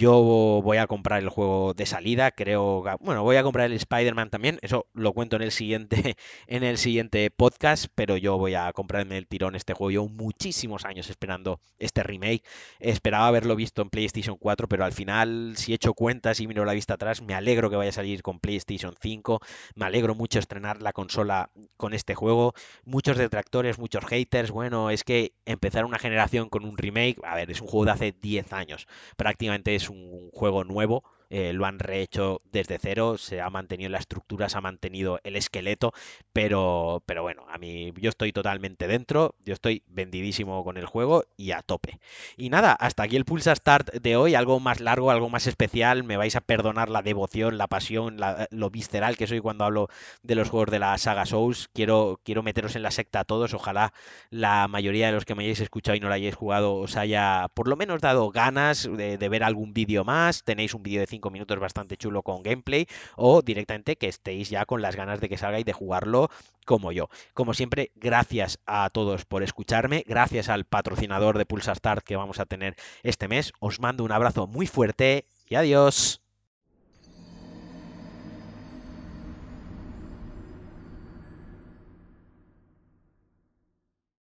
Yo 0.00 0.62
voy 0.64 0.78
a 0.78 0.86
comprar 0.86 1.22
el 1.22 1.28
juego 1.28 1.74
de 1.74 1.84
salida, 1.84 2.30
creo, 2.30 2.82
bueno, 3.00 3.22
voy 3.22 3.36
a 3.36 3.42
comprar 3.42 3.66
el 3.66 3.74
Spider-Man 3.74 4.30
también, 4.30 4.58
eso 4.62 4.86
lo 4.94 5.12
cuento 5.12 5.36
en 5.36 5.42
el 5.42 5.52
siguiente 5.52 6.16
en 6.46 6.64
el 6.64 6.78
siguiente 6.78 7.30
podcast, 7.30 7.84
pero 7.94 8.16
yo 8.16 8.38
voy 8.38 8.54
a 8.54 8.72
comprarme 8.72 9.18
el 9.18 9.26
tirón 9.26 9.56
este 9.56 9.74
juego. 9.74 9.90
Yo 9.90 10.08
muchísimos 10.08 10.86
años 10.86 11.10
esperando 11.10 11.60
este 11.78 12.02
remake. 12.02 12.42
Esperaba 12.78 13.26
haberlo 13.26 13.56
visto 13.56 13.82
en 13.82 13.90
PlayStation 13.90 14.38
4, 14.38 14.68
pero 14.68 14.86
al 14.86 14.92
final 14.92 15.52
si 15.56 15.74
echo 15.74 15.92
cuentas 15.92 16.40
y 16.40 16.46
miro 16.46 16.64
la 16.64 16.72
vista 16.72 16.94
atrás, 16.94 17.20
me 17.20 17.34
alegro 17.34 17.68
que 17.68 17.76
vaya 17.76 17.90
a 17.90 17.92
salir 17.92 18.22
con 18.22 18.40
PlayStation 18.40 18.94
5. 18.98 19.40
Me 19.74 19.84
alegro 19.84 20.14
mucho 20.14 20.38
estrenar 20.38 20.80
la 20.80 20.94
consola 20.94 21.50
con 21.76 21.92
este 21.92 22.14
juego. 22.14 22.54
Muchos 22.86 23.18
detractores, 23.18 23.78
muchos 23.78 24.06
haters, 24.06 24.50
bueno, 24.50 24.88
es 24.88 25.04
que 25.04 25.34
empezar 25.44 25.84
una 25.84 25.98
generación 25.98 26.48
con 26.48 26.64
un 26.64 26.78
remake, 26.78 27.18
a 27.22 27.34
ver, 27.34 27.50
es 27.50 27.60
un 27.60 27.66
juego 27.66 27.84
de 27.84 27.90
hace 27.90 28.12
10 28.12 28.54
años. 28.54 28.86
Prácticamente 29.18 29.74
es 29.74 29.89
un 29.90 30.30
juego 30.32 30.64
nuevo 30.64 31.04
eh, 31.30 31.52
lo 31.52 31.64
han 31.64 31.78
rehecho 31.78 32.42
desde 32.52 32.78
cero, 32.78 33.16
se 33.16 33.40
ha 33.40 33.48
mantenido 33.50 33.88
la 33.90 33.98
estructura, 33.98 34.48
se 34.48 34.58
ha 34.58 34.60
mantenido 34.60 35.20
el 35.24 35.36
esqueleto, 35.36 35.92
pero, 36.32 37.02
pero 37.06 37.22
bueno, 37.22 37.46
a 37.48 37.58
mí 37.58 37.92
yo 37.96 38.10
estoy 38.10 38.32
totalmente 38.32 38.88
dentro, 38.88 39.34
yo 39.44 39.54
estoy 39.54 39.84
vendidísimo 39.86 40.64
con 40.64 40.76
el 40.76 40.86
juego 40.86 41.24
y 41.36 41.52
a 41.52 41.62
tope. 41.62 42.00
Y 42.36 42.50
nada, 42.50 42.72
hasta 42.72 43.04
aquí 43.04 43.16
el 43.16 43.24
Pulsa 43.24 43.54
Start 43.54 43.92
de 43.94 44.16
hoy, 44.16 44.34
algo 44.34 44.60
más 44.60 44.80
largo, 44.80 45.10
algo 45.10 45.28
más 45.30 45.46
especial, 45.46 46.04
me 46.04 46.16
vais 46.16 46.34
a 46.36 46.40
perdonar 46.40 46.88
la 46.88 47.02
devoción, 47.02 47.58
la 47.58 47.68
pasión, 47.68 48.18
lo 48.50 48.70
visceral 48.70 49.16
que 49.16 49.26
soy 49.26 49.40
cuando 49.40 49.64
hablo 49.64 49.88
de 50.22 50.34
los 50.34 50.50
juegos 50.50 50.70
de 50.70 50.80
la 50.80 50.98
saga 50.98 51.26
Souls, 51.26 51.70
quiero, 51.72 52.20
quiero 52.24 52.42
meteros 52.42 52.76
en 52.76 52.82
la 52.82 52.90
secta 52.90 53.20
a 53.20 53.24
todos, 53.24 53.54
ojalá 53.54 53.92
la 54.30 54.66
mayoría 54.68 55.06
de 55.06 55.12
los 55.12 55.24
que 55.24 55.34
me 55.34 55.44
hayáis 55.44 55.60
escuchado 55.60 55.96
y 55.96 56.00
no 56.00 56.08
lo 56.08 56.14
hayáis 56.14 56.34
jugado 56.34 56.74
os 56.74 56.96
haya 56.96 57.48
por 57.54 57.68
lo 57.68 57.76
menos 57.76 58.00
dado 58.00 58.30
ganas 58.30 58.88
de, 58.90 59.18
de 59.18 59.28
ver 59.28 59.44
algún 59.44 59.72
vídeo 59.72 60.04
más, 60.04 60.44
tenéis 60.44 60.74
un 60.74 60.82
vídeo 60.82 61.00
de 61.00 61.06
5 61.20 61.30
minutos 61.30 61.58
bastante 61.58 61.96
chulo 61.96 62.22
con 62.22 62.42
gameplay 62.42 62.86
o 63.16 63.42
directamente 63.42 63.96
que 63.96 64.08
estéis 64.08 64.48
ya 64.48 64.64
con 64.64 64.80
las 64.80 64.96
ganas 64.96 65.20
de 65.20 65.28
que 65.28 65.36
salga 65.36 65.60
y 65.60 65.64
de 65.64 65.72
jugarlo 65.72 66.30
como 66.64 66.92
yo. 66.92 67.08
Como 67.34 67.52
siempre, 67.52 67.92
gracias 67.94 68.58
a 68.66 68.88
todos 68.90 69.24
por 69.26 69.42
escucharme, 69.42 70.04
gracias 70.06 70.48
al 70.48 70.64
patrocinador 70.64 71.36
de 71.36 71.46
Pulsa 71.46 71.74
Start 71.74 72.04
que 72.04 72.16
vamos 72.16 72.40
a 72.40 72.46
tener 72.46 72.76
este 73.02 73.28
mes. 73.28 73.52
Os 73.60 73.80
mando 73.80 74.04
un 74.04 74.12
abrazo 74.12 74.46
muy 74.46 74.66
fuerte 74.66 75.26
y 75.46 75.56
adiós. 75.56 76.19